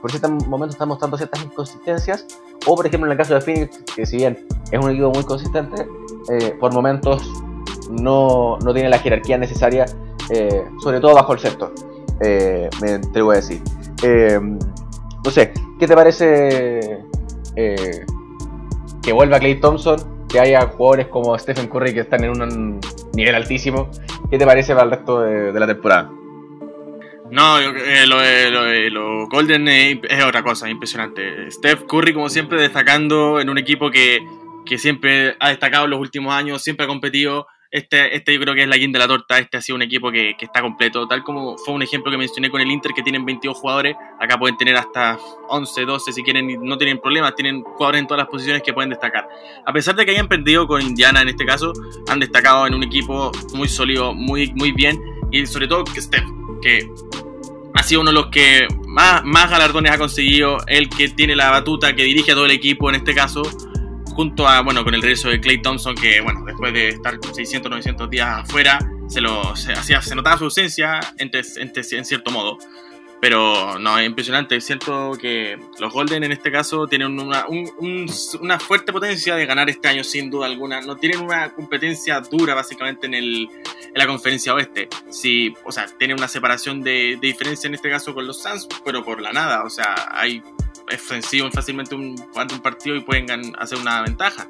por 0.00 0.10
ciertos 0.10 0.46
momentos 0.46 0.74
están 0.74 0.88
mostrando 0.88 1.16
ciertas 1.16 1.42
inconsistencias, 1.44 2.26
o 2.66 2.74
por 2.74 2.86
ejemplo 2.86 3.06
en 3.08 3.12
el 3.12 3.18
caso 3.18 3.34
de 3.34 3.40
Phoenix, 3.40 3.78
que 3.94 4.06
si 4.06 4.16
bien 4.16 4.46
es 4.70 4.84
un 4.84 4.90
equipo 4.90 5.10
muy 5.10 5.24
consistente, 5.24 5.86
eh, 6.30 6.56
por 6.58 6.72
momentos 6.72 7.30
no, 7.90 8.58
no, 8.58 8.74
tiene 8.74 8.88
la 8.88 8.98
jerarquía 8.98 9.38
necesaria, 9.38 9.86
eh, 10.30 10.64
sobre 10.82 11.00
todo 11.00 11.14
bajo 11.14 11.32
el 11.32 11.38
sexto, 11.38 11.72
eh, 12.20 12.68
me 12.80 12.92
atrevo 12.92 13.32
a 13.32 13.36
decir. 13.36 13.60
no 15.24 15.30
sé, 15.30 15.52
¿qué 15.78 15.86
te 15.86 15.94
parece 15.94 17.04
que 17.54 19.12
vuelva 19.12 19.38
Clay 19.38 19.60
Thompson? 19.60 20.26
Que 20.28 20.40
haya 20.40 20.66
jugadores 20.66 21.08
como 21.08 21.38
Stephen 21.38 21.68
Curry 21.68 21.92
que 21.92 22.00
están 22.00 22.24
en 22.24 22.30
un 22.30 22.80
nivel 23.14 23.34
altísimo. 23.34 23.90
¿Qué 24.30 24.38
te 24.38 24.46
parece 24.46 24.72
para 24.74 24.84
el 24.84 24.90
resto 24.90 25.20
de 25.20 25.60
la 25.60 25.66
temporada? 25.66 26.10
No, 27.32 27.58
eh, 27.58 28.06
lo, 28.06 28.20
de, 28.20 28.90
lo, 28.90 29.26
Golden 29.26 29.66
es, 29.66 29.98
otra 30.22 30.42
cosa, 30.42 30.68
impresionante. 30.68 31.50
Steph 31.50 31.84
Curry, 31.84 32.12
como 32.12 32.28
siempre, 32.28 32.60
destacando 32.60 33.40
en 33.40 33.48
un 33.48 33.56
equipo 33.56 33.90
que, 33.90 34.18
que 34.66 34.76
siempre 34.76 35.34
ha 35.40 35.48
destacado 35.48 35.86
en 35.86 35.92
los 35.92 36.00
últimos 36.00 36.34
años, 36.34 36.62
siempre 36.62 36.84
ha 36.84 36.86
competido. 36.86 37.46
Este, 37.72 38.14
este 38.14 38.34
yo 38.34 38.40
creo 38.40 38.54
que 38.54 38.64
es 38.64 38.68
la 38.68 38.76
guinda 38.76 38.98
de 38.98 39.06
la 39.06 39.08
torta. 39.08 39.38
Este 39.38 39.56
ha 39.56 39.62
sido 39.62 39.76
un 39.76 39.82
equipo 39.82 40.12
que, 40.12 40.36
que, 40.38 40.44
está 40.44 40.60
completo. 40.60 41.08
Tal 41.08 41.24
como 41.24 41.56
fue 41.56 41.72
un 41.72 41.82
ejemplo 41.82 42.12
que 42.12 42.18
mencioné 42.18 42.50
con 42.50 42.60
el 42.60 42.70
Inter, 42.70 42.92
que 42.94 43.02
tienen 43.02 43.24
22 43.24 43.56
jugadores. 43.56 43.96
Acá 44.20 44.38
pueden 44.38 44.58
tener 44.58 44.76
hasta 44.76 45.18
11, 45.48 45.86
12 45.86 46.12
si 46.12 46.22
quieren. 46.22 46.62
No 46.62 46.76
tienen 46.76 47.00
problemas. 47.00 47.34
Tienen 47.34 47.62
jugadores 47.62 48.02
en 48.02 48.06
todas 48.06 48.18
las 48.18 48.28
posiciones 48.28 48.62
que 48.62 48.74
pueden 48.74 48.90
destacar. 48.90 49.26
A 49.64 49.72
pesar 49.72 49.96
de 49.96 50.04
que 50.04 50.10
hayan 50.10 50.28
perdido 50.28 50.66
con 50.66 50.82
Indiana 50.82 51.22
en 51.22 51.30
este 51.30 51.46
caso, 51.46 51.72
han 52.08 52.20
destacado 52.20 52.66
en 52.66 52.74
un 52.74 52.82
equipo 52.82 53.32
muy 53.54 53.68
sólido, 53.68 54.12
muy, 54.12 54.52
muy 54.52 54.72
bien. 54.72 55.00
Y 55.30 55.46
sobre 55.46 55.66
todo 55.66 55.84
Steph, 55.96 56.26
que 56.60 56.86
ha 57.72 57.82
sido 57.82 58.02
uno 58.02 58.10
de 58.10 58.14
los 58.16 58.26
que 58.26 58.68
más, 58.86 59.24
más 59.24 59.50
galardones 59.50 59.92
ha 59.92 59.98
conseguido, 59.98 60.58
el 60.66 60.90
que 60.90 61.08
tiene 61.08 61.34
la 61.34 61.50
batuta, 61.50 61.96
que 61.96 62.04
dirige 62.04 62.32
a 62.32 62.34
todo 62.34 62.44
el 62.44 62.50
equipo 62.50 62.90
en 62.90 62.96
este 62.96 63.14
caso, 63.14 63.42
junto 64.14 64.46
a, 64.46 64.60
bueno, 64.60 64.84
con 64.84 64.94
el 64.94 65.02
regreso 65.02 65.28
de 65.28 65.40
Clay 65.40 65.60
Thompson, 65.62 65.94
que, 65.94 66.20
bueno, 66.20 66.44
después 66.44 66.72
de 66.72 66.88
estar 66.88 67.18
600, 67.32 67.70
900 67.70 68.10
días 68.10 68.28
afuera, 68.40 68.78
se, 69.08 69.20
lo, 69.20 69.54
se, 69.56 69.72
hacía, 69.72 70.00
se 70.02 70.14
notaba 70.14 70.38
su 70.38 70.44
ausencia 70.44 71.00
en, 71.18 72.04
cierto 72.04 72.30
modo. 72.30 72.58
Pero 73.20 73.78
no, 73.78 73.98
es 73.98 74.06
impresionante. 74.06 74.60
Siento 74.60 75.12
que 75.12 75.56
los 75.78 75.92
Golden 75.92 76.24
en 76.24 76.32
este 76.32 76.50
caso 76.50 76.88
tienen 76.88 77.20
una, 77.20 77.46
una, 77.46 78.58
fuerte 78.58 78.92
potencia 78.92 79.36
de 79.36 79.46
ganar 79.46 79.70
este 79.70 79.86
año, 79.86 80.02
sin 80.02 80.28
duda 80.28 80.46
alguna. 80.46 80.80
No 80.80 80.96
tienen 80.96 81.20
una 81.20 81.50
competencia 81.50 82.20
dura, 82.20 82.54
básicamente, 82.54 83.06
en, 83.06 83.14
el, 83.14 83.48
en 83.84 83.94
la 83.94 84.08
conferencia 84.08 84.52
oeste. 84.54 84.88
Sí, 85.08 85.54
o 85.64 85.70
sea, 85.70 85.86
tienen 85.86 86.18
una 86.18 86.26
separación 86.26 86.82
de, 86.82 87.16
diferencia 87.20 87.68
en 87.68 87.74
este 87.74 87.88
caso 87.90 88.12
con 88.12 88.26
los 88.26 88.42
Suns, 88.42 88.66
pero 88.84 89.04
por 89.04 89.20
la 89.22 89.32
nada. 89.32 89.62
O 89.62 89.70
sea, 89.70 89.94
hay 90.10 90.42
fácilmente 91.52 91.94
un, 91.94 92.14
un 92.18 92.60
partido 92.60 92.96
y 92.96 93.00
pueden 93.00 93.26
hacer 93.58 93.78
una 93.78 94.02
ventaja. 94.02 94.46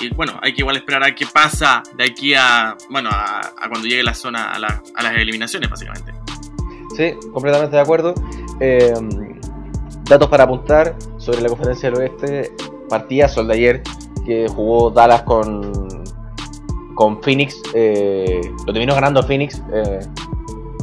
Y 0.00 0.12
bueno, 0.14 0.38
hay 0.42 0.52
que 0.52 0.60
igual 0.60 0.76
esperar 0.76 1.02
a 1.04 1.14
qué 1.14 1.26
pasa 1.26 1.82
de 1.96 2.04
aquí 2.04 2.34
a, 2.34 2.76
bueno, 2.90 3.08
a, 3.10 3.40
cuando 3.68 3.86
llegue 3.86 4.02
la 4.02 4.14
zona, 4.14 4.52
a, 4.52 4.56
a 4.56 5.02
las 5.02 5.16
eliminaciones, 5.16 5.70
básicamente. 5.70 6.12
Sí, 6.96 7.14
completamente 7.32 7.76
de 7.76 7.82
acuerdo. 7.82 8.14
Eh, 8.60 8.94
datos 10.04 10.28
para 10.28 10.44
apuntar 10.44 10.96
sobre 11.18 11.40
la 11.40 11.48
conferencia 11.48 11.90
del 11.90 12.00
oeste. 12.00 12.52
Partidazo 12.88 13.40
el 13.40 13.48
de 13.48 13.54
ayer 13.54 13.82
que 14.24 14.48
jugó 14.48 14.90
Dallas 14.90 15.22
con, 15.22 16.04
con 16.94 17.22
Phoenix. 17.22 17.60
Eh, 17.74 18.40
lo 18.66 18.72
terminó 18.72 18.94
ganando 18.94 19.22
Phoenix. 19.22 19.62
Eh, 19.72 20.00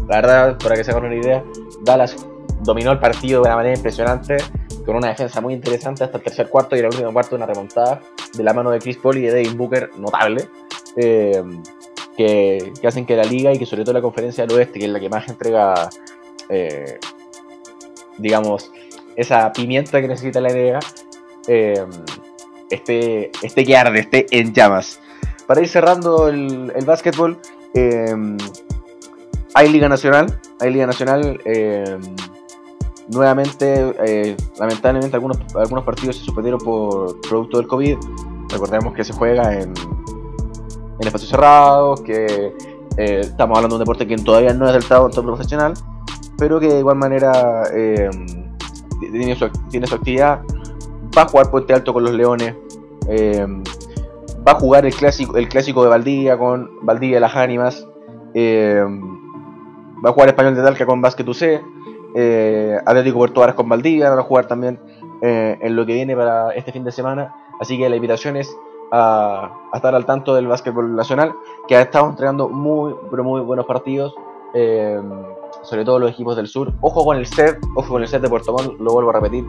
la 0.09 0.15
verdad, 0.17 0.57
para 0.57 0.75
que 0.75 0.83
se 0.83 0.91
hagan 0.91 1.05
una 1.05 1.15
idea, 1.15 1.43
Dallas 1.81 2.15
dominó 2.61 2.91
el 2.91 2.99
partido 2.99 3.41
de 3.41 3.47
una 3.47 3.55
manera 3.55 3.75
impresionante, 3.75 4.37
con 4.85 4.95
una 4.95 5.09
defensa 5.09 5.41
muy 5.41 5.53
interesante 5.53 6.03
hasta 6.03 6.17
el 6.17 6.23
tercer 6.23 6.49
cuarto 6.49 6.75
y 6.75 6.79
el 6.79 6.85
último 6.85 7.11
cuarto 7.13 7.35
una 7.35 7.45
remontada 7.45 8.01
de 8.33 8.43
la 8.43 8.53
mano 8.53 8.71
de 8.71 8.79
Chris 8.79 8.97
Paul 8.97 9.17
y 9.17 9.21
de 9.21 9.31
Devin 9.31 9.57
Booker 9.57 9.91
notable 9.97 10.47
que, 12.15 12.73
hacen 12.85 13.05
que 13.05 13.15
la 13.15 13.23
liga 13.23 13.51
y 13.53 13.59
que 13.59 13.65
sobre 13.65 13.83
todo 13.83 13.93
la 13.93 14.01
conferencia 14.01 14.45
del 14.45 14.57
oeste, 14.57 14.79
que 14.79 14.85
es 14.85 14.91
la 14.91 14.99
que 14.99 15.09
más 15.09 15.27
entrega, 15.27 15.89
eh, 16.49 16.99
digamos, 18.17 18.71
esa 19.15 19.51
pimienta 19.51 20.01
que 20.01 20.07
necesita 20.07 20.41
la 20.41 20.49
NBA, 20.49 20.79
eh, 21.47 21.85
esté, 22.69 23.31
esté 23.41 23.65
que 23.65 23.77
arde, 23.77 23.99
esté 23.99 24.25
en 24.31 24.53
llamas. 24.53 24.99
Para 25.47 25.61
ir 25.61 25.67
cerrando 25.67 26.29
el, 26.29 26.71
el 26.75 26.85
básquetbol, 26.85 27.37
eh, 27.73 28.15
hay 29.53 29.69
Liga 29.69 29.89
Nacional, 29.89 30.39
hay 30.59 30.71
Liga 30.71 30.87
Nacional, 30.87 31.39
nuevamente, 33.09 33.95
eh, 34.05 34.37
lamentablemente, 34.59 35.15
algunos, 35.15 35.37
algunos 35.55 35.83
partidos 35.83 36.17
se 36.17 36.25
suspendieron 36.25 36.59
por 36.59 37.19
producto 37.21 37.57
del 37.57 37.67
COVID. 37.67 37.97
Recordemos 38.49 38.93
que 38.93 39.03
se 39.03 39.13
juega 39.13 39.53
en, 39.53 39.73
en 40.99 41.07
espacios 41.07 41.29
cerrados, 41.29 42.01
que 42.01 42.53
eh, 42.97 43.19
estamos 43.21 43.57
hablando 43.57 43.77
de 43.77 43.81
un 43.81 43.85
deporte 43.85 44.07
que 44.07 44.15
todavía 44.17 44.53
no 44.53 44.67
es 44.67 44.73
del 44.73 44.85
todo, 44.85 45.09
profesional, 45.23 45.73
pero 46.37 46.59
que 46.59 46.67
de 46.67 46.79
igual 46.79 46.97
manera 46.97 47.63
eh, 47.73 48.09
tiene, 48.99 49.35
su, 49.35 49.49
tiene, 49.69 49.87
su, 49.87 49.95
actividad. 49.95 50.41
Va 51.17 51.23
a 51.23 51.27
jugar 51.27 51.51
Puente 51.51 51.73
Alto 51.73 51.93
con 51.93 52.03
los 52.03 52.13
Leones. 52.13 52.55
Va 54.45 54.51
a 54.51 54.55
jugar 54.55 54.85
el 54.85 54.93
clásico, 54.93 55.37
el 55.37 55.47
clásico 55.47 55.83
de 55.83 55.89
Valdivia 55.89 56.37
con 56.37 56.69
Valdivia 56.81 57.19
Las 57.19 57.35
Ánimas. 57.35 57.87
va 58.35 60.09
a 60.09 60.13
jugar 60.13 60.29
Español 60.29 60.55
de 60.55 60.63
Talca 60.63 60.85
con 60.85 61.01
Basket 61.01 61.27
UC. 61.27 61.72
Atlético 62.85 63.17
Puerto 63.17 63.41
Varas 63.41 63.55
con 63.55 63.67
Valdivia. 63.69 64.09
Va 64.09 64.19
a 64.19 64.23
jugar 64.23 64.47
también 64.47 64.79
en 65.21 65.75
lo 65.75 65.85
que 65.85 65.93
viene 65.93 66.15
para 66.15 66.51
este 66.51 66.71
fin 66.71 66.83
de 66.83 66.91
semana. 66.91 67.33
Así 67.59 67.77
que 67.77 67.89
la 67.89 67.95
invitación 67.95 68.35
es 68.35 68.55
a, 68.93 69.51
estar 69.73 69.95
al 69.95 70.05
tanto 70.05 70.35
del 70.35 70.47
básquetbol 70.47 70.95
nacional, 70.95 71.33
que 71.67 71.75
ha 71.75 71.81
estado 71.81 72.09
entregando 72.09 72.47
muy, 72.47 72.93
pero 73.09 73.23
muy 73.23 73.41
buenos 73.41 73.65
partidos, 73.65 74.13
eh, 74.53 75.01
sobre 75.63 75.83
todo 75.83 75.99
los 75.99 76.11
equipos 76.11 76.35
del 76.35 76.47
sur. 76.47 76.71
Ojo 76.81 77.03
con 77.03 77.17
el 77.17 77.25
set, 77.25 77.57
ojo 77.75 77.89
con 77.89 78.03
el 78.03 78.07
set 78.07 78.21
de 78.21 78.29
Puerto 78.29 78.53
Montt, 78.53 78.79
lo 78.79 78.93
vuelvo 78.93 79.09
a 79.09 79.13
repetir. 79.13 79.45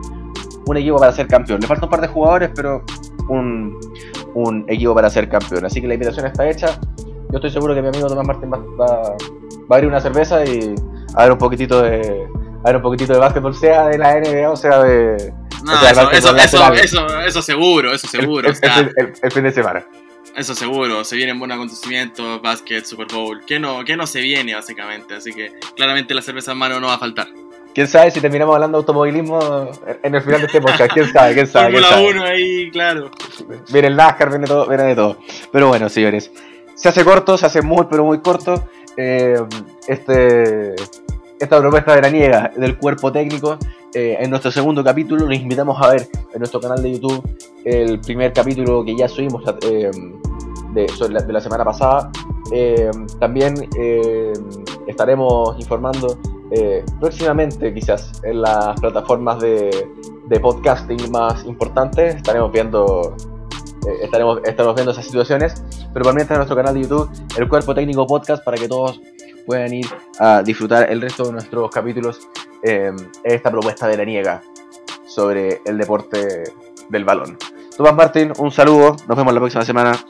Un 0.67 0.77
equipo 0.79 0.97
para 0.97 1.13
ser 1.13 1.27
campeón. 1.27 1.61
Le 1.61 1.67
falta 1.67 1.85
un 1.85 1.91
par 1.91 2.01
de 2.01 2.09
jugadores, 2.09 2.51
pero 2.55 2.83
un, 3.29 3.79
un 4.33 4.65
equipo 4.67 4.95
para 4.95 5.11
ser 5.11 5.29
campeón. 5.29 5.67
Así 5.67 5.81
que 5.81 5.89
la 5.89 5.95
invitación 5.95 6.27
está 6.27 6.49
hecha. 6.49 6.81
Yo 7.31 7.37
estoy 7.37 7.51
seguro 7.51 7.75
que 7.75 7.83
mi 7.83 7.89
amigo 7.89 8.07
Tomás 8.07 8.27
Martín 8.27 8.51
va, 8.51 8.87
a 8.87 9.75
abrir 9.77 9.89
una 9.89 10.01
cerveza 10.01 10.43
y 10.45 10.75
a 11.17 11.23
ver 11.25 11.33
un 11.33 11.39
poquitito 11.39 11.83
de, 11.83 12.27
a 12.65 12.69
ver 12.69 12.77
un 12.77 12.83
poquitito 12.83 13.13
de 13.13 13.19
básquetbol, 13.19 13.55
sea 13.55 13.89
de 13.89 13.99
la 13.99 14.19
NBA 14.19 14.51
o 14.51 14.57
sea 14.57 14.83
de, 14.83 15.33
no, 15.65 15.73
eso, 15.73 16.11
eso, 16.11 16.37
eso, 16.75 17.21
eso, 17.21 17.43
seguro, 17.43 17.95
eso 17.95 18.07
seguro. 18.07 18.51
El, 18.51 19.33
fin 19.33 19.45
de 19.45 19.51
semana. 19.51 19.87
Eso 20.37 20.55
seguro, 20.55 21.05
se 21.05 21.17
vienen 21.17 21.39
buenos 21.39 21.55
acontecimientos, 21.55 22.43
básquet, 22.43 22.85
Super 22.85 23.07
Bowl. 23.11 23.43
¿Qué 23.47 23.59
no, 23.59 23.83
qué 23.85 23.97
no 23.97 24.07
se 24.07 24.21
viene, 24.21 24.55
básicamente? 24.55 25.15
Así 25.15 25.33
que 25.33 25.53
claramente 25.75 26.13
la 26.13 26.21
cerveza 26.21 26.53
en 26.53 26.59
mano 26.59 26.81
no 26.81 26.89
va 26.89 26.95
a 26.95 26.99
faltar. 26.99 27.29
¿Quién 27.75 27.89
sabe 27.89 28.11
si 28.11 28.21
terminamos 28.21 28.55
hablando 28.55 28.79
de 28.79 28.83
automovilismo 28.83 29.71
en 30.03 30.15
el 30.15 30.23
final 30.23 30.41
de 30.41 30.47
este 30.47 30.61
podcast? 30.61 30.93
¿Quién 30.93 31.13
sabe? 31.13 31.35
¿Quién 31.35 31.47
sabe? 31.47 31.81
Fórmula 31.81 32.11
1 32.11 32.25
ahí, 32.25 32.71
claro. 32.71 33.11
Viene 33.73 33.89
el 33.89 33.97
NASCAR, 33.97 34.29
viene 34.29 34.47
todo, 34.47 34.67
viene 34.69 34.85
de 34.85 34.95
todo. 34.95 35.19
Pero 35.51 35.69
bueno, 35.69 35.89
señores, 35.89 36.31
se 36.75 36.89
hace 36.89 37.05
corto, 37.05 37.39
se 37.39 37.47
hace 37.47 37.63
muy, 37.63 37.87
pero 37.91 38.05
muy 38.05 38.21
corto. 38.21 38.69
Eh, 38.97 39.41
este, 39.89 40.75
esta 41.45 41.61
propuesta 41.61 41.95
de 41.95 42.03
la 42.03 42.11
niega 42.11 42.51
del 42.57 42.77
cuerpo 42.77 43.13
técnico 43.13 43.59
eh, 43.95 44.17
en 44.19 44.31
nuestro 44.31 44.51
segundo 44.51 44.83
capítulo. 44.83 45.27
Los 45.27 45.39
invitamos 45.39 45.81
a 45.81 45.91
ver 45.91 46.09
en 46.33 46.39
nuestro 46.39 46.61
canal 46.61 46.83
de 46.83 46.93
YouTube 46.93 47.23
el 47.65 48.01
primer 48.01 48.33
capítulo 48.33 48.85
que 48.85 48.97
ya 48.97 49.09
subimos 49.09 49.43
eh, 49.63 49.91
de, 50.73 51.33
la 51.33 51.41
semana 51.41 51.65
pasada. 51.65 52.11
Eh, 52.53 52.91
también 53.21 53.55
estaremos 54.87 55.59
informando 55.59 56.19
próximamente, 57.01 57.75
quizás, 57.75 58.23
en 58.23 58.43
las 58.43 58.81
plataformas 58.81 59.41
de, 59.41 59.89
podcasting 60.41 61.11
más 61.11 61.45
importantes. 61.45 62.17
Estaremos 62.17 62.51
viendo 62.53 63.17
estaremos, 64.03 64.39
estaremos 64.45 64.75
viendo 64.75 64.93
esas 64.93 65.05
situaciones. 65.05 65.63
Pero 65.93 66.05
por 66.05 66.15
mientras 66.15 66.37
en 66.37 66.39
nuestro 66.39 66.57
canal 66.57 66.75
de 66.75 66.83
YouTube, 66.83 67.11
el 67.37 67.49
Cuerpo 67.49 67.75
Técnico 67.75 68.07
Podcast, 68.07 68.45
para 68.45 68.57
que 68.57 68.67
todos 68.67 69.01
puedan 69.47 69.73
ir 69.73 69.87
a 70.19 70.43
disfrutar 70.43 70.91
el 70.91 71.01
resto 71.01 71.25
de 71.25 71.33
nuestros 71.33 71.71
capítulos 71.71 72.29
Em, 72.67 72.97
esta 73.23 73.51
propuesta 73.51 73.87
de 73.87 73.99
la 73.99 74.07
niega 74.07 74.43
sobre 75.07 75.61
el 75.67 75.77
deporte 75.77 76.45
del 76.89 77.05
balón. 77.05 77.37
Tomás 77.77 77.95
Martín, 77.95 78.33
un 78.39 78.51
saludo, 78.51 78.97
nos 79.07 79.17
vemos 79.19 79.35
la 79.35 79.41
próxima 79.41 79.67
semana. 79.67 80.03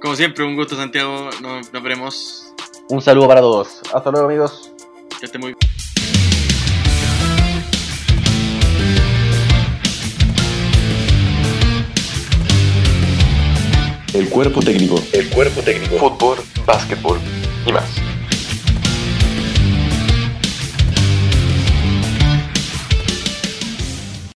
Como 0.00 0.14
siempre, 0.14 0.44
un 0.44 0.54
gusto 0.54 0.76
Santiago, 0.76 1.28
nos, 1.42 1.72
veremos. 1.72 2.54
Un 2.88 3.02
saludo 3.02 3.26
para 3.26 3.40
todos. 3.40 3.80
Hasta 3.92 4.12
luego 4.12 4.28
amigos. 4.28 4.72
Que 5.18 5.26
esté 5.26 5.38
muy 5.38 5.56
El 14.14 14.28
cuerpo 14.28 14.60
técnico. 14.60 15.02
El 15.12 15.28
cuerpo 15.30 15.62
técnico. 15.62 15.96
Fútbol, 15.96 16.38
básquetbol 16.64 17.18
y 17.66 17.72
más. 17.72 18.09